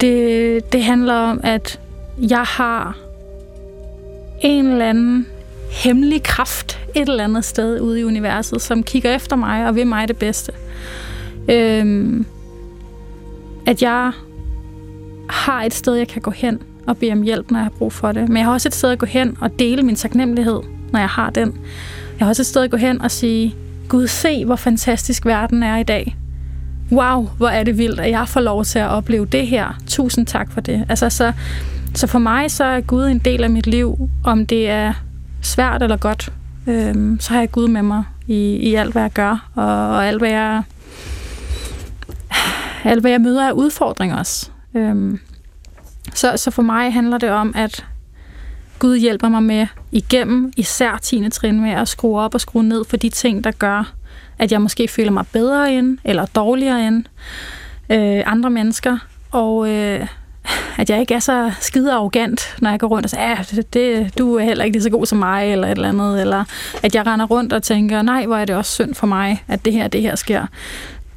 Det, 0.00 0.72
det 0.72 0.84
handler 0.84 1.14
om, 1.14 1.40
at 1.42 1.80
jeg 2.18 2.42
har 2.42 2.98
en 4.40 4.66
eller 4.66 4.88
anden 4.88 5.26
hemmelig 5.70 6.22
kraft 6.22 6.80
et 6.94 7.08
eller 7.08 7.24
andet 7.24 7.44
sted 7.44 7.80
ude 7.80 8.00
i 8.00 8.04
universet, 8.04 8.62
som 8.62 8.82
kigger 8.82 9.14
efter 9.14 9.36
mig 9.36 9.66
og 9.68 9.74
vil 9.74 9.86
mig 9.86 10.08
det 10.08 10.16
bedste. 10.16 10.52
Øhm, 11.48 12.26
at 13.66 13.82
jeg 13.82 14.12
har 15.30 15.62
et 15.62 15.74
sted, 15.74 15.94
jeg 15.94 16.08
kan 16.08 16.22
gå 16.22 16.30
hen 16.30 16.62
og 16.86 16.96
bede 16.96 17.12
om 17.12 17.22
hjælp, 17.22 17.50
når 17.50 17.58
jeg 17.58 17.64
har 17.64 17.72
brug 17.78 17.92
for 17.92 18.12
det. 18.12 18.28
Men 18.28 18.36
jeg 18.36 18.46
har 18.46 18.52
også 18.52 18.68
et 18.68 18.74
sted 18.74 18.90
at 18.90 18.98
gå 18.98 19.06
hen 19.06 19.38
og 19.40 19.58
dele 19.58 19.82
min 19.82 19.96
taknemmelighed, 19.96 20.60
når 20.92 21.00
jeg 21.00 21.08
har 21.08 21.30
den. 21.30 21.58
Jeg 22.20 22.26
har 22.26 22.30
også 22.30 22.42
et 22.42 22.46
sted 22.46 22.62
at 22.62 22.70
gå 22.70 22.76
hen 22.76 23.02
og 23.02 23.10
sige, 23.10 23.54
Gud, 23.88 24.06
se, 24.06 24.44
hvor 24.44 24.56
fantastisk 24.56 25.26
verden 25.26 25.62
er 25.62 25.76
i 25.76 25.82
dag. 25.82 26.16
Wow, 26.92 27.28
hvor 27.36 27.48
er 27.48 27.64
det 27.64 27.78
vildt, 27.78 28.00
at 28.00 28.10
jeg 28.10 28.28
får 28.28 28.40
lov 28.40 28.64
til 28.64 28.78
at 28.78 28.88
opleve 28.88 29.26
det 29.26 29.46
her. 29.46 29.78
Tusind 29.86 30.26
tak 30.26 30.52
for 30.52 30.60
det. 30.60 30.86
Altså, 30.88 31.10
så, 31.10 31.32
så 31.94 32.06
for 32.06 32.18
mig 32.18 32.50
så 32.50 32.64
er 32.64 32.80
Gud 32.80 33.04
en 33.04 33.18
del 33.18 33.44
af 33.44 33.50
mit 33.50 33.66
liv, 33.66 34.08
om 34.24 34.46
det 34.46 34.70
er 34.70 34.92
svært 35.42 35.82
eller 35.82 35.96
godt, 35.96 36.32
øhm, 36.66 37.20
så 37.20 37.32
har 37.32 37.40
jeg 37.40 37.50
Gud 37.50 37.68
med 37.68 37.82
mig 37.82 38.04
i, 38.26 38.56
i 38.56 38.74
alt, 38.74 38.92
hvad 38.92 39.02
jeg 39.02 39.12
gør, 39.12 39.50
og, 39.54 39.64
og 39.64 40.06
alt, 40.06 40.18
hvad 40.20 40.30
jeg, 40.30 40.62
alt, 42.84 43.00
hvad 43.00 43.10
jeg 43.10 43.20
møder 43.20 43.48
af 43.48 43.52
udfordringer 43.52 44.16
også. 44.16 44.50
Øhm, 44.74 45.18
så, 46.14 46.36
så 46.36 46.50
for 46.50 46.62
mig 46.62 46.92
handler 46.92 47.18
det 47.18 47.30
om, 47.30 47.52
at 47.56 47.86
Gud 48.80 48.96
hjælper 48.96 49.28
mig 49.28 49.42
med 49.42 49.66
igennem 49.92 50.52
især 50.56 50.98
10. 51.02 51.30
trin 51.30 51.60
med 51.60 51.70
at 51.70 51.88
skrue 51.88 52.20
op 52.20 52.34
og 52.34 52.40
skrue 52.40 52.64
ned 52.64 52.84
for 52.84 52.96
de 52.96 53.08
ting, 53.08 53.44
der 53.44 53.50
gør, 53.50 53.92
at 54.38 54.52
jeg 54.52 54.62
måske 54.62 54.88
føler 54.88 55.10
mig 55.10 55.24
bedre 55.32 55.72
end, 55.72 55.98
eller 56.04 56.26
dårligere 56.26 56.86
end 56.86 57.04
øh, 57.90 58.22
andre 58.26 58.50
mennesker. 58.50 58.98
Og, 59.30 59.68
øh, 59.70 60.06
at 60.78 60.90
jeg 60.90 61.00
ikke 61.00 61.14
er 61.14 61.18
så 61.18 61.52
skide 61.60 61.92
arrogant, 61.92 62.56
når 62.60 62.70
jeg 62.70 62.80
går 62.80 62.86
rundt 62.86 63.06
og 63.06 63.10
siger, 63.10 63.36
at 63.36 63.50
det, 63.50 63.74
det, 63.74 64.18
du 64.18 64.34
er 64.34 64.44
heller 64.44 64.64
ikke 64.64 64.74
lige 64.74 64.82
så 64.82 64.90
god 64.90 65.06
som 65.06 65.18
mig, 65.18 65.52
eller 65.52 65.66
et 65.66 65.70
eller 65.70 65.88
andet, 65.88 66.20
eller 66.20 66.44
at 66.82 66.94
jeg 66.94 67.06
render 67.06 67.26
rundt 67.26 67.52
og 67.52 67.62
tænker, 67.62 68.02
nej, 68.02 68.26
hvor 68.26 68.36
er 68.36 68.44
det 68.44 68.56
også 68.56 68.72
synd 68.72 68.94
for 68.94 69.06
mig, 69.06 69.44
at 69.48 69.64
det 69.64 69.72
her, 69.72 69.88
det 69.88 70.02
her 70.02 70.16
sker. 70.16 70.46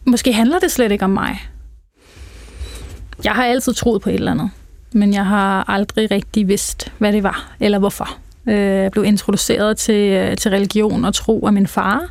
Måske 0.05 0.33
handler 0.33 0.59
det 0.59 0.71
slet 0.71 0.91
ikke 0.91 1.05
om 1.05 1.11
mig. 1.11 1.47
Jeg 3.23 3.31
har 3.31 3.45
altid 3.45 3.73
troet 3.73 4.01
på 4.01 4.09
et 4.09 4.15
eller 4.15 4.31
andet, 4.31 4.49
men 4.95 5.13
jeg 5.13 5.25
har 5.25 5.65
aldrig 5.67 6.11
rigtig 6.11 6.47
vidst, 6.47 6.91
hvad 6.97 7.13
det 7.13 7.23
var, 7.23 7.51
eller 7.59 7.79
hvorfor. 7.79 8.17
Jeg 8.45 8.91
blev 8.91 9.03
introduceret 9.03 9.77
til, 9.77 10.11
øh, 10.11 10.37
til 10.37 10.51
religion 10.51 11.05
og 11.05 11.13
tro 11.13 11.47
af 11.47 11.53
min 11.53 11.67
far, 11.67 12.09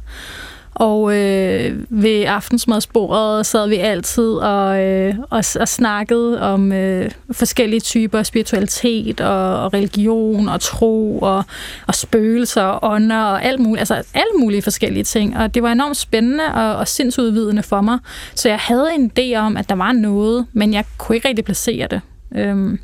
og 0.75 1.18
øh, 1.18 1.77
ved 1.88 2.25
aftensmadsbordet 2.25 3.47
sad 3.47 3.68
vi 3.68 3.77
altid 3.77 4.33
og, 4.33 4.85
øh, 4.85 5.14
og, 5.31 5.45
og 5.61 5.68
snakkede 5.68 6.40
om 6.40 6.73
øh, 6.73 7.11
forskellige 7.33 7.81
typer 7.81 8.18
af 8.18 8.27
spiritualitet 8.27 9.21
og, 9.21 9.62
og 9.62 9.75
religion 9.75 10.49
og 10.49 10.61
tro 10.61 11.18
og, 11.18 11.45
og 11.87 11.95
spøgelser 11.95 12.62
og 12.62 12.92
ånder 12.92 13.23
og 13.23 13.45
alt 13.45 13.61
muligt, 13.61 13.81
altså 13.81 13.95
alle 13.95 14.33
mulige 14.40 14.62
forskellige 14.62 15.05
ting. 15.05 15.37
Og 15.38 15.55
det 15.55 15.62
var 15.62 15.73
enormt 15.73 15.97
spændende 15.97 16.45
og, 16.55 16.77
og 16.77 16.88
sindsudvidende 16.88 17.62
for 17.62 17.81
mig. 17.81 17.99
Så 18.35 18.49
jeg 18.49 18.59
havde 18.59 18.88
en 18.95 19.12
idé 19.18 19.37
om, 19.37 19.57
at 19.57 19.68
der 19.68 19.75
var 19.75 19.92
noget, 19.92 20.47
men 20.53 20.75
jeg 20.75 20.85
kunne 20.99 21.16
ikke 21.16 21.29
rigtig 21.29 21.45
placere 21.45 21.87
det. 21.87 22.01
Øhm. 22.35 22.79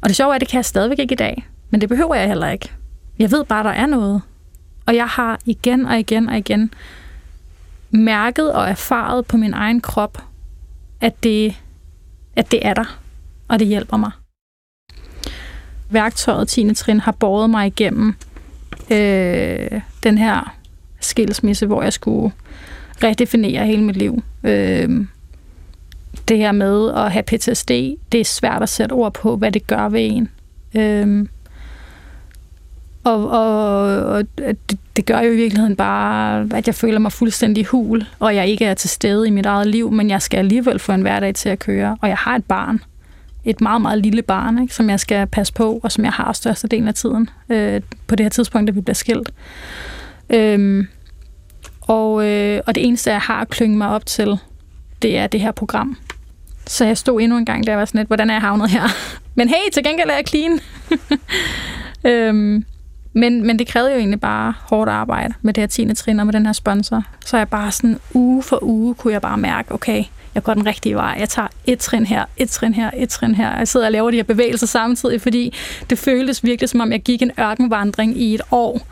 Og 0.00 0.08
det 0.08 0.16
sjove 0.16 0.30
er, 0.30 0.34
at 0.34 0.40
det 0.40 0.48
kan 0.48 0.56
jeg 0.56 0.64
stadigvæk 0.64 0.98
ikke 0.98 1.12
i 1.12 1.16
dag. 1.16 1.48
Men 1.70 1.80
det 1.80 1.88
behøver 1.88 2.14
jeg 2.14 2.28
heller 2.28 2.50
ikke. 2.50 2.72
Jeg 3.18 3.30
ved 3.30 3.44
bare, 3.44 3.60
at 3.60 3.64
der 3.64 3.70
er 3.70 3.86
noget. 3.86 4.22
Og 4.86 4.96
jeg 4.96 5.06
har 5.06 5.38
igen 5.44 5.86
og 5.86 5.98
igen 5.98 6.28
og 6.28 6.38
igen 6.38 6.70
mærket 7.90 8.52
og 8.52 8.68
erfaret 8.68 9.26
på 9.26 9.36
min 9.36 9.54
egen 9.54 9.80
krop, 9.80 10.22
at 11.00 11.22
det, 11.22 11.56
at 12.36 12.50
det 12.50 12.66
er 12.66 12.74
der, 12.74 13.00
og 13.48 13.58
det 13.58 13.66
hjælper 13.66 13.96
mig. 13.96 14.10
Værktøjet 15.90 16.48
10. 16.48 16.74
trin 16.74 17.00
har 17.00 17.12
båret 17.12 17.50
mig 17.50 17.66
igennem 17.66 18.14
øh, 18.90 19.80
den 20.02 20.18
her 20.18 20.56
skilsmisse, 21.00 21.66
hvor 21.66 21.82
jeg 21.82 21.92
skulle 21.92 22.34
redefinere 23.04 23.66
hele 23.66 23.82
mit 23.82 23.96
liv. 23.96 24.22
Øh, 24.44 25.06
det 26.28 26.38
her 26.38 26.52
med 26.52 26.92
at 26.92 27.12
have 27.12 27.22
PTSD, 27.22 27.70
det 28.12 28.20
er 28.20 28.24
svært 28.24 28.62
at 28.62 28.68
sætte 28.68 28.92
ord 28.92 29.14
på, 29.14 29.36
hvad 29.36 29.52
det 29.52 29.66
gør 29.66 29.88
ved 29.88 30.00
en. 30.00 30.28
Øhm, 30.74 31.28
og, 33.04 33.30
og, 33.30 33.80
og 34.06 34.24
det, 34.38 34.78
det 34.96 35.06
gør 35.06 35.20
jo 35.20 35.32
i 35.32 35.36
virkeligheden 35.36 35.76
bare, 35.76 36.48
at 36.54 36.66
jeg 36.66 36.74
føler 36.74 36.98
mig 36.98 37.12
fuldstændig 37.12 37.66
hul, 37.66 38.04
og 38.18 38.34
jeg 38.34 38.48
ikke 38.48 38.64
er 38.64 38.74
til 38.74 38.90
stede 38.90 39.28
i 39.28 39.30
mit 39.30 39.46
eget 39.46 39.66
liv, 39.66 39.90
men 39.90 40.10
jeg 40.10 40.22
skal 40.22 40.38
alligevel 40.38 40.78
få 40.78 40.92
en 40.92 41.02
hverdag 41.02 41.34
til 41.34 41.48
at 41.48 41.58
køre. 41.58 41.96
Og 42.00 42.08
jeg 42.08 42.16
har 42.16 42.36
et 42.36 42.44
barn, 42.44 42.80
et 43.44 43.60
meget, 43.60 43.82
meget 43.82 43.98
lille 43.98 44.22
barn, 44.22 44.62
ikke, 44.62 44.74
som 44.74 44.90
jeg 44.90 45.00
skal 45.00 45.26
passe 45.26 45.52
på, 45.52 45.80
og 45.82 45.92
som 45.92 46.04
jeg 46.04 46.12
har 46.12 46.32
størstedelen 46.32 46.88
af 46.88 46.94
tiden 46.94 47.30
øh, 47.48 47.80
på 48.06 48.16
det 48.16 48.24
her 48.24 48.30
tidspunkt, 48.30 48.68
da 48.68 48.72
vi 48.72 48.80
bliver 48.80 48.94
skilt. 48.94 49.30
Øhm, 50.30 50.86
og, 51.80 52.26
øh, 52.26 52.60
og 52.66 52.74
det 52.74 52.86
eneste, 52.86 53.10
jeg 53.10 53.20
har 53.20 53.40
at 53.40 53.48
klynge 53.48 53.78
mig 53.78 53.88
op 53.88 54.06
til, 54.06 54.38
det 55.02 55.18
er 55.18 55.26
det 55.26 55.40
her 55.40 55.52
program. 55.52 55.96
Så 56.66 56.84
jeg 56.84 56.98
stod 56.98 57.20
endnu 57.20 57.38
en 57.38 57.44
gang 57.44 57.66
der 57.66 57.76
var 57.76 57.84
sådan 57.84 57.98
lidt, 57.98 58.08
hvordan 58.08 58.30
er 58.30 58.34
jeg 58.34 58.40
havnet 58.40 58.70
her? 58.70 58.82
Men 59.36 59.48
hey, 59.48 59.70
til 59.72 59.84
gengæld 59.84 60.10
er 60.10 60.14
jeg 60.14 60.24
clean. 60.28 60.60
øhm, 62.12 62.64
men, 63.12 63.46
men 63.46 63.58
det 63.58 63.66
krævede 63.66 63.92
jo 63.92 63.98
egentlig 63.98 64.20
bare 64.20 64.54
hårdt 64.60 64.90
arbejde 64.90 65.34
med 65.42 65.54
det 65.54 65.62
her 65.62 65.66
10. 65.66 65.94
trin 65.94 66.20
og 66.20 66.26
med 66.26 66.32
den 66.32 66.46
her 66.46 66.52
sponsor. 66.52 67.02
Så 67.24 67.36
jeg 67.36 67.48
bare 67.48 67.72
sådan 67.72 67.98
uge 68.14 68.42
for 68.42 68.58
uge 68.62 68.94
kunne 68.94 69.12
jeg 69.12 69.22
bare 69.22 69.38
mærke, 69.38 69.72
okay, 69.72 70.04
jeg 70.34 70.42
går 70.42 70.54
den 70.54 70.66
rigtige 70.66 70.94
vej. 70.94 71.16
Jeg 71.18 71.28
tager 71.28 71.48
et 71.66 71.78
trin 71.78 72.06
her, 72.06 72.24
et 72.36 72.50
trin 72.50 72.74
her, 72.74 72.90
et 72.96 73.08
trin 73.08 73.34
her. 73.34 73.56
Jeg 73.58 73.68
sidder 73.68 73.86
og 73.86 73.92
laver 73.92 74.10
de 74.10 74.16
her 74.16 74.24
bevægelser 74.24 74.66
samtidig, 74.66 75.20
fordi 75.20 75.54
det 75.90 75.98
føltes 75.98 76.44
virkelig 76.44 76.68
som 76.68 76.80
om, 76.80 76.92
jeg 76.92 77.02
gik 77.02 77.22
en 77.22 77.30
ørkenvandring 77.40 78.20
i 78.20 78.34
et 78.34 78.40
år. 78.50 78.86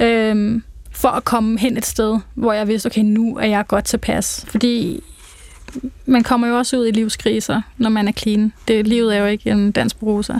Øhm, 0.00 0.62
for 0.90 1.08
at 1.08 1.24
komme 1.24 1.58
hen 1.58 1.76
et 1.76 1.86
sted, 1.86 2.18
hvor 2.34 2.52
jeg 2.52 2.68
vidste, 2.68 2.86
okay, 2.86 3.02
nu 3.02 3.36
er 3.36 3.46
jeg 3.46 3.66
godt 3.68 3.84
tilpas. 3.84 4.44
Fordi 4.48 5.02
man 6.06 6.22
kommer 6.22 6.48
jo 6.48 6.58
også 6.58 6.76
ud 6.76 6.86
i 6.86 6.90
livskriser, 6.90 7.62
når 7.78 7.90
man 7.90 8.08
er 8.08 8.12
clean. 8.12 8.52
Det, 8.68 8.86
livet 8.86 9.16
er 9.16 9.20
jo 9.20 9.26
ikke 9.26 9.50
en 9.50 9.72
dans 9.72 9.94
på 9.94 10.06
roser. 10.06 10.38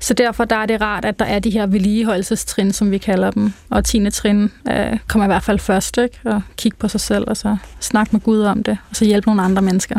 Så 0.00 0.14
derfor 0.14 0.44
der 0.44 0.56
er 0.56 0.66
det 0.66 0.80
rart, 0.80 1.04
at 1.04 1.18
der 1.18 1.24
er 1.24 1.38
de 1.38 1.50
her 1.50 1.66
vedligeholdelsestrin, 1.66 2.72
som 2.72 2.90
vi 2.90 2.98
kalder 2.98 3.30
dem. 3.30 3.52
Og 3.70 3.84
10. 3.84 4.10
trin 4.10 4.50
øh, 4.70 4.98
kommer 5.08 5.24
i 5.24 5.28
hvert 5.28 5.42
fald 5.42 5.58
først, 5.58 5.98
ikke? 5.98 6.18
Og 6.24 6.42
kigge 6.56 6.78
på 6.78 6.88
sig 6.88 7.00
selv, 7.00 7.24
og 7.26 7.36
så 7.36 7.56
snakke 7.80 8.12
med 8.12 8.20
Gud 8.20 8.40
om 8.40 8.62
det, 8.62 8.78
og 8.90 8.96
så 8.96 9.04
hjælpe 9.04 9.28
nogle 9.28 9.42
andre 9.42 9.62
mennesker. 9.62 9.98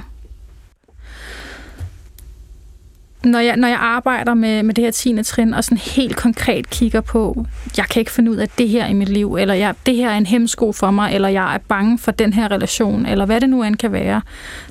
Når 3.23 3.39
jeg, 3.39 3.57
når 3.57 3.67
jeg 3.67 3.77
arbejder 3.79 4.33
med, 4.33 4.63
med 4.63 4.73
det 4.73 4.83
her 4.83 4.91
10. 4.91 5.23
trin, 5.23 5.53
og 5.53 5.63
sådan 5.63 5.77
helt 5.77 6.15
konkret 6.15 6.69
kigger 6.69 7.01
på, 7.01 7.45
jeg 7.77 7.85
kan 7.85 7.99
ikke 7.99 8.11
finde 8.11 8.31
ud 8.31 8.35
af 8.35 8.49
det 8.49 8.69
her 8.69 8.87
i 8.87 8.93
mit 8.93 9.09
liv, 9.09 9.35
eller 9.35 9.53
jeg, 9.53 9.75
det 9.85 9.95
her 9.95 10.09
er 10.09 10.17
en 10.17 10.25
hemsko 10.25 10.71
for 10.71 10.91
mig, 10.91 11.15
eller 11.15 11.29
jeg 11.29 11.55
er 11.55 11.57
bange 11.57 11.99
for 11.99 12.11
den 12.11 12.33
her 12.33 12.51
relation, 12.51 13.05
eller 13.05 13.25
hvad 13.25 13.41
det 13.41 13.49
nu 13.49 13.63
end 13.63 13.75
kan 13.75 13.91
være. 13.91 14.21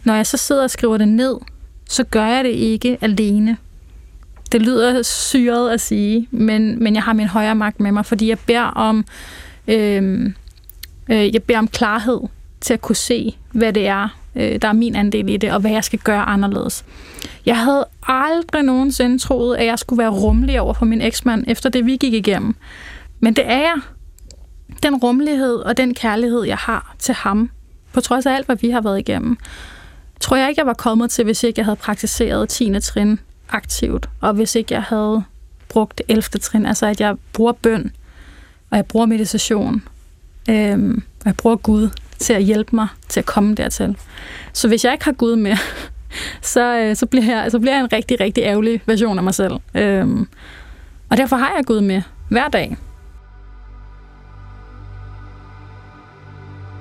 Når 0.04 0.14
jeg 0.14 0.26
så 0.26 0.36
sidder 0.36 0.62
og 0.62 0.70
skriver 0.70 0.96
det 0.96 1.08
ned, 1.08 1.36
så 1.88 2.04
gør 2.04 2.26
jeg 2.26 2.44
det 2.44 2.50
ikke 2.50 2.98
alene 3.00 3.56
det 4.52 4.62
lyder 4.62 5.02
syret 5.02 5.70
at 5.70 5.80
sige, 5.80 6.28
men, 6.30 6.82
men 6.82 6.94
jeg 6.94 7.02
har 7.02 7.12
min 7.12 7.26
højre 7.26 7.54
magt 7.54 7.80
med 7.80 7.92
mig, 7.92 8.06
fordi 8.06 8.28
jeg 8.28 8.38
beder 8.38 8.62
om, 8.62 9.04
øh, 9.68 10.32
øh, 11.10 11.34
jeg 11.34 11.42
beder 11.42 11.58
om 11.58 11.68
klarhed 11.68 12.20
til 12.60 12.74
at 12.74 12.80
kunne 12.80 12.96
se, 12.96 13.36
hvad 13.52 13.72
det 13.72 13.86
er, 13.86 14.18
øh, 14.36 14.62
der 14.62 14.68
er 14.68 14.72
min 14.72 14.96
andel 14.96 15.28
i 15.28 15.36
det, 15.36 15.52
og 15.52 15.60
hvad 15.60 15.70
jeg 15.70 15.84
skal 15.84 15.98
gøre 15.98 16.22
anderledes. 16.22 16.84
Jeg 17.46 17.58
havde 17.58 17.86
aldrig 18.06 18.62
nogensinde 18.62 19.18
troet, 19.18 19.56
at 19.56 19.66
jeg 19.66 19.78
skulle 19.78 19.98
være 19.98 20.10
rummelig 20.10 20.60
over 20.60 20.74
for 20.74 20.84
min 20.84 21.00
eksmand, 21.00 21.44
efter 21.48 21.68
det 21.68 21.86
vi 21.86 21.96
gik 21.96 22.12
igennem. 22.12 22.54
Men 23.20 23.36
det 23.36 23.44
er 23.46 23.58
jeg. 23.58 23.74
Den 24.82 24.96
rummelighed 24.96 25.54
og 25.54 25.76
den 25.76 25.94
kærlighed, 25.94 26.42
jeg 26.42 26.56
har 26.56 26.94
til 26.98 27.14
ham, 27.14 27.50
på 27.92 28.00
trods 28.00 28.26
af 28.26 28.34
alt, 28.34 28.46
hvad 28.46 28.56
vi 28.56 28.70
har 28.70 28.80
været 28.80 28.98
igennem, 28.98 29.36
tror 30.20 30.36
jeg 30.36 30.48
ikke, 30.48 30.60
jeg 30.60 30.66
var 30.66 30.74
kommet 30.74 31.10
til, 31.10 31.24
hvis 31.24 31.42
ikke 31.42 31.58
jeg 31.58 31.64
havde 31.64 31.76
praktiseret 31.76 32.48
10. 32.48 32.80
trin 32.80 33.20
aktivt, 33.48 34.08
og 34.20 34.32
hvis 34.34 34.54
ikke 34.54 34.74
jeg 34.74 34.82
havde 34.82 35.22
brugt 35.68 35.98
det 35.98 36.06
11. 36.08 36.22
trin, 36.22 36.66
altså 36.66 36.86
at 36.86 37.00
jeg 37.00 37.16
bruger 37.32 37.52
bøn, 37.52 37.92
og 38.70 38.76
jeg 38.76 38.86
bruger 38.86 39.06
meditation, 39.06 39.82
øhm, 40.48 41.02
og 41.20 41.26
jeg 41.26 41.36
bruger 41.36 41.56
Gud 41.56 41.90
til 42.22 42.32
at 42.32 42.42
hjælpe 42.42 42.76
mig 42.76 42.88
til 43.08 43.20
at 43.20 43.26
komme 43.26 43.54
dertil. 43.54 43.96
Så 44.52 44.68
hvis 44.68 44.84
jeg 44.84 44.92
ikke 44.92 45.04
har 45.04 45.12
Gud 45.12 45.36
med, 45.36 45.56
så, 46.54 46.78
øh, 46.78 46.96
så, 46.96 47.06
bliver 47.06 47.24
jeg, 47.24 47.50
så 47.50 47.58
bliver 47.58 47.74
jeg 47.74 47.80
en 47.80 47.92
rigtig, 47.92 48.20
rigtig 48.20 48.44
ærgerlig 48.44 48.80
version 48.86 49.18
af 49.18 49.24
mig 49.24 49.34
selv. 49.34 49.54
Øhm, 49.74 50.28
og 51.10 51.16
derfor 51.16 51.36
har 51.36 51.52
jeg 51.56 51.64
Gud 51.66 51.80
med 51.80 52.02
hver 52.28 52.48
dag. 52.48 52.76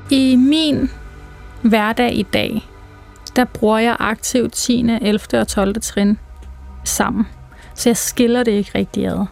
I 0.09 0.35
min 0.35 0.89
hverdag 1.61 2.13
i 2.15 2.23
dag, 2.23 2.67
der 3.35 3.45
bruger 3.45 3.79
jeg 3.79 3.95
aktivt 3.99 4.53
10., 4.53 4.89
11. 5.01 5.19
og 5.33 5.47
12. 5.47 5.81
trin 5.81 6.17
sammen. 6.83 7.27
Så 7.75 7.89
jeg 7.89 7.97
skiller 7.97 8.43
det 8.43 8.51
ikke 8.51 8.71
rigtig 8.75 9.07
ad. 9.07 9.25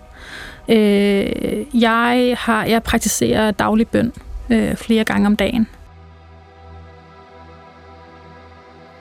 Øh, 0.69 1.82
jeg, 1.82 2.36
har, 2.39 2.65
jeg 2.65 2.84
praktiserer 2.84 3.52
daglig 3.52 3.88
bøn 3.88 4.13
øh, 4.50 4.76
flere 4.76 5.04
gange 5.04 5.28
om 5.28 5.36
dagen. 5.36 5.67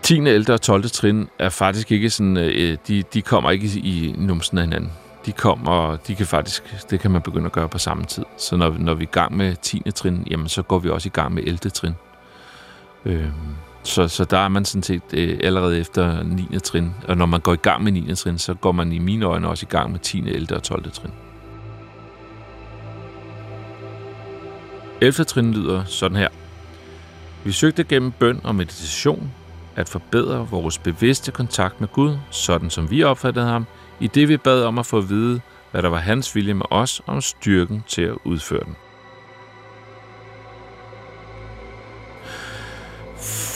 10. 0.08 0.26
ældre 0.26 0.54
og 0.54 0.60
12. 0.60 0.90
trin 0.90 1.28
er 1.38 1.48
faktisk 1.48 1.92
ikke 1.92 2.10
sådan, 2.10 2.36
øh, 2.36 2.70
øh 2.70 2.76
de, 2.88 3.02
de 3.02 3.22
kommer 3.22 3.50
ikke 3.50 3.66
i 3.66 4.14
numsen 4.18 4.58
af 4.58 4.64
hinanden. 4.64 4.92
De 5.26 5.32
kommer, 5.32 5.96
de 5.96 6.14
kan 6.14 6.26
faktisk, 6.26 6.90
det 6.90 7.00
kan 7.00 7.10
man 7.10 7.22
begynde 7.22 7.46
at 7.46 7.52
gøre 7.52 7.68
på 7.68 7.78
samme 7.78 8.04
tid. 8.04 8.24
Så 8.38 8.56
når, 8.56 8.76
når 8.78 8.94
vi 8.94 9.02
er 9.02 9.08
i 9.08 9.10
gang 9.10 9.36
med 9.36 9.56
10. 9.62 9.82
trin, 9.94 10.26
jamen 10.30 10.48
så 10.48 10.62
går 10.62 10.78
vi 10.78 10.90
også 10.90 11.08
i 11.08 11.10
gang 11.10 11.34
med 11.34 11.42
11. 11.42 11.56
trin. 11.58 11.92
Øh, 13.04 13.28
så, 13.82 14.08
så 14.08 14.24
der 14.24 14.38
er 14.38 14.48
man 14.48 14.64
sådan 14.64 14.82
set 14.82 15.02
øh, 15.14 15.38
allerede 15.42 15.78
efter 15.78 16.22
9. 16.22 16.58
trin. 16.64 16.94
Og 17.08 17.16
når 17.16 17.26
man 17.26 17.40
går 17.40 17.52
i 17.52 17.56
gang 17.56 17.84
med 17.84 17.92
9. 17.92 18.14
trin, 18.14 18.38
så 18.38 18.54
går 18.54 18.72
man 18.72 18.92
i 18.92 18.98
mine 18.98 19.26
øjne 19.26 19.48
også 19.48 19.66
i 19.66 19.72
gang 19.72 19.92
med 19.92 19.98
10. 19.98 20.28
11. 20.28 20.56
og 20.56 20.62
12. 20.62 20.90
trin. 20.92 21.10
11. 25.00 25.24
trin 25.24 25.54
lyder 25.54 25.84
sådan 25.84 26.16
her. 26.16 26.28
Vi 27.44 27.52
søgte 27.52 27.84
gennem 27.84 28.12
bøn 28.12 28.40
og 28.44 28.54
meditation 28.54 29.32
at 29.78 29.88
forbedre 29.88 30.48
vores 30.50 30.78
bevidste 30.78 31.32
kontakt 31.32 31.80
med 31.80 31.88
Gud, 31.88 32.16
sådan 32.30 32.70
som 32.70 32.90
vi 32.90 33.02
opfattede 33.02 33.46
ham, 33.46 33.66
i 34.00 34.06
det 34.06 34.28
vi 34.28 34.36
bad 34.36 34.62
om 34.64 34.78
at 34.78 34.86
få 34.86 34.98
at 34.98 35.08
vide, 35.08 35.40
hvad 35.70 35.82
der 35.82 35.88
var 35.88 35.98
hans 35.98 36.34
vilje 36.34 36.54
med 36.54 36.66
os, 36.70 37.02
om 37.06 37.20
styrken 37.20 37.84
til 37.86 38.02
at 38.02 38.16
udføre 38.24 38.64
den. 38.64 38.76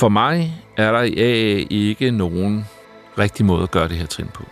For 0.00 0.08
mig 0.08 0.64
er 0.76 0.92
der 0.92 1.02
i 1.02 1.18
AA 1.18 1.64
ikke 1.70 2.11
nogen 2.11 2.66
rigtig 3.18 3.46
måde 3.46 3.62
at 3.62 3.70
gøre 3.70 3.88
det 3.88 3.96
her 3.96 4.06
trin 4.06 4.28
på. 4.35 4.44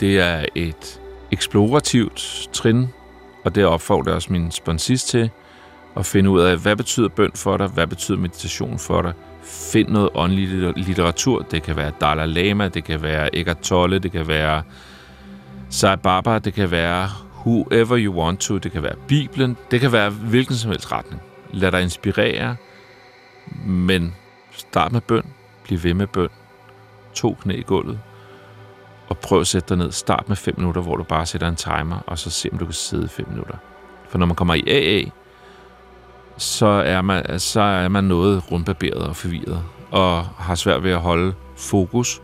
Det 0.00 0.20
er 0.20 0.44
et 0.54 1.00
eksplorativt 1.32 2.48
trin, 2.52 2.88
og 3.44 3.54
det 3.54 3.64
opfordrer 3.64 4.14
også 4.14 4.32
min 4.32 4.50
sponsist 4.50 5.08
til 5.08 5.30
at 5.96 6.06
finde 6.06 6.30
ud 6.30 6.40
af, 6.40 6.56
hvad 6.56 6.76
betyder 6.76 7.08
bøn 7.08 7.30
for 7.34 7.56
dig, 7.56 7.66
hvad 7.66 7.86
betyder 7.86 8.18
meditation 8.18 8.78
for 8.78 9.02
dig. 9.02 9.12
Find 9.42 9.88
noget 9.88 10.08
åndelig 10.14 10.72
litteratur. 10.76 11.42
Det 11.42 11.62
kan 11.62 11.76
være 11.76 11.92
Dalai 12.00 12.26
Lama, 12.26 12.68
det 12.68 12.84
kan 12.84 13.02
være 13.02 13.36
Eckhart 13.36 13.58
Tolle, 13.58 13.98
det 13.98 14.12
kan 14.12 14.28
være 14.28 14.62
Sai 15.70 15.96
Baba, 15.96 16.38
det 16.38 16.54
kan 16.54 16.70
være 16.70 17.08
whoever 17.46 17.98
you 17.98 18.14
want 18.14 18.40
to, 18.40 18.58
det 18.58 18.72
kan 18.72 18.82
være 18.82 18.94
Bibelen, 19.08 19.56
det 19.70 19.80
kan 19.80 19.92
være 19.92 20.10
hvilken 20.10 20.54
som 20.54 20.70
helst 20.70 20.92
retning. 20.92 21.22
Lad 21.52 21.72
dig 21.72 21.82
inspirere, 21.82 22.56
men 23.66 24.14
Start 24.56 24.92
med 24.92 25.00
bøn. 25.00 25.24
Bliv 25.64 25.82
ved 25.82 25.94
med 25.94 26.06
bøn. 26.06 26.28
To 27.14 27.36
knæ 27.40 27.54
i 27.54 27.62
gulvet. 27.62 28.00
Og 29.08 29.18
prøv 29.18 29.40
at 29.40 29.46
sætte 29.46 29.68
dig 29.68 29.76
ned. 29.76 29.92
Start 29.92 30.28
med 30.28 30.36
5 30.36 30.54
minutter, 30.56 30.82
hvor 30.82 30.96
du 30.96 31.02
bare 31.02 31.26
sætter 31.26 31.48
en 31.48 31.56
timer, 31.56 31.98
og 32.06 32.18
så 32.18 32.30
se, 32.30 32.48
om 32.52 32.58
du 32.58 32.64
kan 32.64 32.74
sidde 32.74 33.08
5 33.08 33.28
minutter. 33.28 33.56
For 34.08 34.18
når 34.18 34.26
man 34.26 34.36
kommer 34.36 34.54
i 34.54 34.62
AA, 34.66 35.10
så 36.36 36.66
er 36.66 37.02
man, 37.02 37.40
så 37.40 37.60
er 37.60 37.88
man 37.88 38.04
noget 38.04 38.52
rundbarberet 38.52 39.02
og 39.08 39.16
forvirret, 39.16 39.62
og 39.90 40.24
har 40.24 40.54
svært 40.54 40.82
ved 40.82 40.90
at 40.90 41.00
holde 41.00 41.34
fokus 41.56 42.22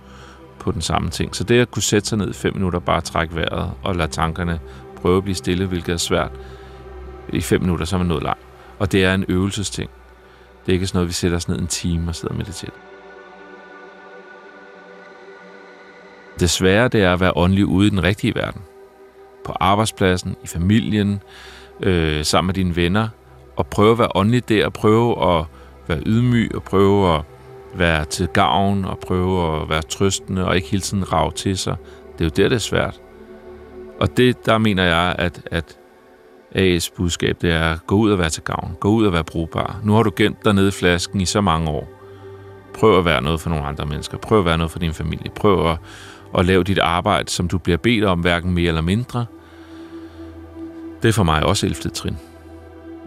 på 0.58 0.72
den 0.72 0.80
samme 0.80 1.10
ting. 1.10 1.36
Så 1.36 1.44
det 1.44 1.60
at 1.60 1.70
kunne 1.70 1.82
sætte 1.82 2.08
sig 2.08 2.18
ned 2.18 2.30
i 2.30 2.32
5 2.32 2.54
minutter, 2.54 2.78
bare 2.78 3.00
trække 3.00 3.36
vejret 3.36 3.72
og 3.82 3.96
lade 3.96 4.10
tankerne 4.10 4.60
prøve 5.00 5.16
at 5.16 5.22
blive 5.22 5.34
stille, 5.34 5.66
hvilket 5.66 5.92
er 5.92 5.96
svært, 5.96 6.30
i 7.32 7.40
5 7.40 7.60
minutter, 7.60 7.84
så 7.84 7.96
er 7.96 7.98
man 7.98 8.06
nået 8.06 8.22
langt. 8.22 8.42
Og 8.78 8.92
det 8.92 9.04
er 9.04 9.14
en 9.14 9.24
øvelsesting. 9.28 9.90
Det 10.66 10.72
er 10.72 10.74
ikke 10.74 10.86
sådan 10.86 10.98
noget, 10.98 11.08
vi 11.08 11.12
sætter 11.12 11.36
os 11.36 11.48
ned 11.48 11.58
en 11.58 11.66
time 11.66 12.10
og 12.10 12.14
sidder 12.14 12.34
og 12.34 12.38
mediterer. 12.38 12.72
Det 16.40 16.50
svære, 16.50 16.88
det 16.88 17.02
er 17.02 17.12
at 17.12 17.20
være 17.20 17.32
åndelig 17.36 17.66
ude 17.66 17.86
i 17.86 17.90
den 17.90 18.02
rigtige 18.02 18.34
verden. 18.34 18.62
På 19.44 19.52
arbejdspladsen, 19.60 20.36
i 20.44 20.46
familien, 20.46 21.22
øh, 21.82 22.24
sammen 22.24 22.46
med 22.46 22.54
dine 22.54 22.76
venner 22.76 23.08
at 23.60 23.66
prøve 23.66 23.92
at 23.92 23.98
være 23.98 24.08
åndelig 24.14 24.48
der, 24.48 24.66
og 24.66 24.72
prøve 24.72 25.38
at 25.38 25.44
være 25.88 26.02
ydmyg, 26.06 26.54
og 26.54 26.62
prøve 26.62 27.14
at 27.14 27.22
være 27.74 28.04
til 28.04 28.28
gavn, 28.28 28.84
og 28.84 28.98
prøve 28.98 29.62
at 29.62 29.68
være 29.68 29.82
trøstende, 29.82 30.46
og 30.46 30.56
ikke 30.56 30.68
hele 30.68 30.80
tiden 30.80 31.12
rave 31.12 31.32
til 31.32 31.58
sig. 31.58 31.76
Det 32.12 32.20
er 32.20 32.24
jo 32.24 32.42
der, 32.42 32.48
det 32.48 32.56
er 32.56 32.60
svært. 32.60 33.00
Og 34.00 34.16
det, 34.16 34.46
der 34.46 34.58
mener 34.58 34.84
jeg, 34.84 35.14
at, 35.18 35.42
at 35.50 35.78
AS 36.54 36.90
budskab, 36.90 37.36
det 37.42 37.52
er, 37.52 37.76
gå 37.86 37.96
ud 37.96 38.10
og 38.10 38.18
være 38.18 38.30
til 38.30 38.42
gavn. 38.42 38.76
Gå 38.80 38.88
ud 38.88 39.06
og 39.06 39.12
være 39.12 39.24
brugbar. 39.24 39.80
Nu 39.84 39.92
har 39.92 40.02
du 40.02 40.10
gemt 40.16 40.44
dig 40.44 40.54
nede 40.54 40.68
i 40.68 40.70
flasken 40.70 41.20
i 41.20 41.24
så 41.24 41.40
mange 41.40 41.70
år. 41.70 41.88
Prøv 42.74 42.98
at 42.98 43.04
være 43.04 43.22
noget 43.22 43.40
for 43.40 43.50
nogle 43.50 43.64
andre 43.64 43.86
mennesker. 43.86 44.18
Prøv 44.18 44.38
at 44.38 44.44
være 44.44 44.58
noget 44.58 44.70
for 44.70 44.78
din 44.78 44.94
familie. 44.94 45.30
Prøv 45.30 45.70
at, 45.70 45.78
at 46.38 46.46
lave 46.46 46.64
dit 46.64 46.78
arbejde, 46.78 47.30
som 47.30 47.48
du 47.48 47.58
bliver 47.58 47.76
bedt 47.76 48.04
om, 48.04 48.20
hverken 48.20 48.54
mere 48.54 48.68
eller 48.68 48.80
mindre. 48.80 49.26
Det 51.02 51.08
er 51.08 51.12
for 51.12 51.22
mig 51.24 51.42
også 51.42 51.66
11. 51.66 51.90
trin 51.90 52.16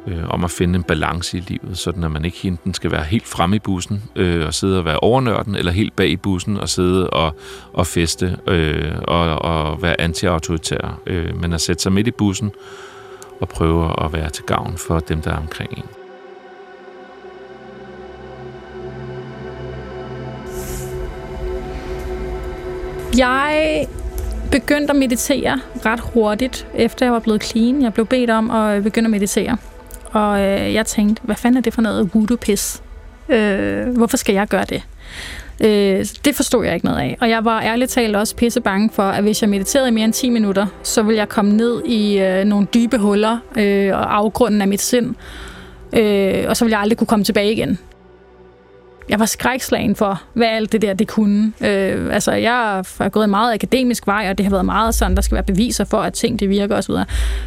øh, 0.08 0.30
om 0.30 0.44
at 0.44 0.52
finde 0.52 0.76
en 0.76 0.84
balance 0.84 1.38
i 1.38 1.44
livet, 1.48 1.78
sådan 1.78 2.04
at 2.04 2.12
man 2.12 2.26
ikke 2.26 2.48
enten 2.48 2.74
skal 2.74 2.92
være 2.92 3.04
helt 3.04 3.28
fremme 3.28 3.56
i 3.56 3.60
bussen 3.60 4.04
øh, 4.16 4.46
og 4.46 4.54
sidde 4.54 4.78
og 4.80 4.86
være 4.86 5.00
overnørden, 5.00 5.56
eller 5.56 5.72
helt 5.72 5.96
bag 5.96 6.10
i 6.10 6.16
bussen 6.16 6.58
og 6.58 6.70
sidde 6.70 7.10
og, 7.10 7.36
og 7.74 7.88
feste 7.88 8.38
øh, 8.48 8.92
og, 9.08 9.42
og 9.42 9.82
være 9.82 10.02
anti-autoritær, 10.02 11.00
øh, 11.08 11.42
men 11.42 11.54
at 11.54 11.62
sætte 11.62 11.84
sig 11.84 11.92
midt 11.92 12.08
i 12.08 12.12
bussen 12.12 12.52
og 13.42 13.50
prøve 13.50 14.06
at 14.06 14.14
være 14.14 14.30
til 14.30 14.44
gavn 14.44 14.78
for 14.78 15.00
dem, 15.00 15.22
der 15.22 15.32
er 15.32 15.38
omkring 15.38 15.72
en. 15.78 15.86
Jeg 23.18 23.88
begyndte 24.52 24.92
at 24.92 24.96
meditere 24.96 25.60
ret 25.86 26.00
hurtigt, 26.00 26.68
efter 26.74 27.06
jeg 27.06 27.14
var 27.14 27.20
blevet 27.20 27.44
clean. 27.44 27.82
Jeg 27.82 27.94
blev 27.94 28.06
bedt 28.06 28.30
om 28.30 28.52
at 28.52 28.84
begynde 28.84 29.08
at 29.08 29.12
meditere. 29.12 29.58
Og 30.14 30.42
øh, 30.42 30.74
jeg 30.74 30.86
tænkte, 30.86 31.22
hvad 31.24 31.36
fanden 31.36 31.58
er 31.58 31.62
det 31.62 31.74
for 31.74 31.82
noget 31.82 32.10
voodoo-pis? 32.14 32.82
Øh, 33.30 33.98
hvorfor 33.98 34.18
skal 34.18 34.36
jeg 34.36 34.48
gøre 34.48 34.66
det? 34.70 34.84
Øh, 35.64 36.06
det 36.26 36.36
forstod 36.36 36.66
jeg 36.66 36.74
ikke 36.74 36.86
noget 36.86 37.00
af. 37.00 37.18
Og 37.22 37.30
jeg 37.30 37.46
var 37.46 37.62
ærligt 37.62 37.92
talt 37.92 38.16
også 38.16 38.36
pisse 38.36 38.62
bange 38.62 38.90
for, 38.94 39.04
at 39.04 39.24
hvis 39.24 39.42
jeg 39.42 39.50
mediterede 39.50 39.88
i 39.88 39.92
mere 39.92 40.06
end 40.06 40.14
10 40.14 40.30
minutter, 40.30 40.68
så 40.84 41.02
ville 41.02 41.20
jeg 41.20 41.30
komme 41.30 41.54
ned 41.58 41.84
i 41.86 42.20
øh, 42.20 42.46
nogle 42.46 42.68
dybe 42.74 42.98
huller 42.98 43.38
øh, 43.58 43.94
og 43.94 44.16
afgrunden 44.18 44.62
af 44.62 44.68
mit 44.68 44.82
sind. 44.82 45.16
Øh, 45.94 46.46
og 46.48 46.58
så 46.58 46.66
ville 46.66 46.74
jeg 46.76 46.82
aldrig 46.82 46.98
kunne 46.98 47.08
komme 47.08 47.26
tilbage 47.26 47.52
igen 47.52 47.80
jeg 49.10 49.20
var 49.20 49.26
skrækslagen 49.26 49.96
for, 49.96 50.22
hvad 50.34 50.48
alt 50.48 50.72
det 50.72 50.82
der 50.82 50.94
det 50.94 51.08
kunne. 51.08 51.54
Øh, 51.62 52.14
altså, 52.14 52.32
jeg 52.32 52.84
har 52.98 53.10
gået 53.10 53.24
en 53.24 53.30
meget 53.30 53.54
akademisk 53.54 54.08
vej, 54.08 54.28
og 54.30 54.38
det 54.38 54.46
har 54.46 54.52
været 54.52 54.66
meget 54.66 54.96
sådan, 54.96 55.16
der 55.16 55.22
skal 55.22 55.36
være 55.36 55.44
beviser 55.44 55.86
for, 55.86 55.98
at 55.98 56.14
ting 56.14 56.40
det 56.40 56.50
virker 56.50 56.76
osv. 56.76 56.96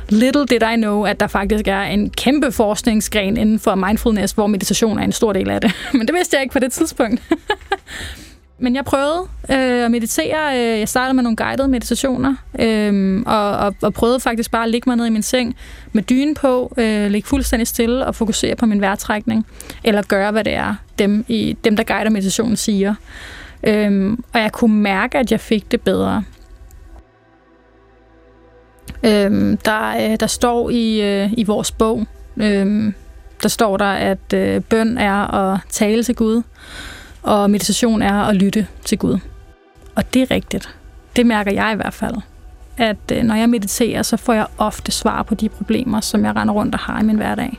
Little 0.09 0.47
did 0.47 0.63
I 0.75 0.77
know, 0.77 1.03
at 1.03 1.21
der 1.21 1.27
faktisk 1.27 1.69
er 1.69 1.83
en 1.83 2.11
kæmpe 2.11 2.53
forskningsgren 2.53 3.37
inden 3.37 3.59
for 3.59 3.75
mindfulness, 3.75 4.33
hvor 4.33 4.47
meditation 4.47 4.99
er 4.99 5.03
en 5.03 5.13
stor 5.13 5.33
del 5.33 5.51
af 5.51 5.61
det. 5.61 5.73
Men 5.95 6.07
det 6.07 6.15
vidste 6.15 6.37
jeg 6.37 6.43
ikke 6.43 6.53
på 6.53 6.59
det 6.59 6.73
tidspunkt. 6.73 7.23
Men 8.59 8.77
jeg 8.77 8.85
prøvede 8.85 9.21
øh, 9.51 9.85
at 9.85 9.91
meditere. 9.91 10.59
Øh, 10.59 10.79
jeg 10.79 10.89
startede 10.89 11.15
med 11.15 11.23
nogle 11.23 11.37
guidede 11.37 11.69
meditationer, 11.69 12.35
øh, 12.59 13.23
og, 13.27 13.57
og, 13.57 13.75
og 13.83 13.95
prøvede 13.95 14.21
faktisk 14.21 14.51
bare 14.51 14.65
at 14.65 14.71
ligge 14.71 14.91
mig 14.91 14.97
ned 14.97 15.07
i 15.07 15.11
min 15.11 15.23
seng 15.23 15.57
med 15.93 16.03
dynen 16.03 16.35
på, 16.35 16.75
øh, 16.77 17.11
ligge 17.11 17.29
fuldstændig 17.29 17.67
stille 17.67 18.07
og 18.07 18.15
fokusere 18.15 18.57
på 18.57 18.67
min 18.67 18.81
vejrtrækning, 18.81 19.47
eller 19.85 20.03
gøre, 20.03 20.33
hvad 20.33 20.45
det 20.45 20.55
er, 20.55 20.75
dem, 20.99 21.25
i, 21.29 21.57
dem 21.65 21.77
der 21.77 21.85
guider 21.85 22.11
meditationen, 22.11 22.57
siger. 22.57 22.95
Øh, 23.63 24.13
og 24.33 24.41
jeg 24.41 24.53
kunne 24.53 24.77
mærke, 24.77 25.19
at 25.19 25.33
jeg 25.33 25.41
fik 25.41 25.73
det 25.73 25.81
bedre. 25.81 26.25
Øh, 29.03 29.57
der, 29.65 30.11
øh, 30.11 30.17
der 30.21 30.27
står 30.27 30.71
i, 30.71 31.03
øh, 31.03 31.33
i 31.33 31.45
vores 31.45 31.73
bog, 31.73 32.07
øh, 32.37 32.93
der 33.43 33.49
står 33.49 33.77
der, 33.77 33.93
at 33.93 34.33
øh, 34.35 34.61
bøn 34.61 34.99
er 34.99 35.35
at 35.35 35.61
tale 35.71 36.03
til 36.03 36.15
Gud, 36.15 36.43
og 37.27 37.51
meditation 37.51 38.03
er 38.03 38.15
at 38.15 38.37
lytte 38.37 38.67
til 38.85 38.99
Gud. 38.99 39.19
Og 39.95 40.15
det 40.15 40.23
er 40.23 40.31
rigtigt. 40.31 40.77
Det 41.17 41.27
mærker 41.27 41.53
jeg 41.53 41.73
i 41.73 41.77
hvert 41.77 41.95
fald. 41.95 42.15
At 42.77 43.13
øh, 43.13 43.23
når 43.23 43.35
jeg 43.35 43.49
mediterer, 43.49 44.03
så 44.03 44.17
får 44.17 44.33
jeg 44.33 44.47
ofte 44.59 44.93
svar 44.93 45.23
på 45.23 45.35
de 45.35 45.49
problemer, 45.49 46.01
som 46.01 46.25
jeg 46.25 46.37
render 46.37 46.55
rundt 46.55 46.75
og 46.75 46.81
har 46.81 47.01
i 47.01 47.05
min 47.05 47.17
hverdag. 47.17 47.59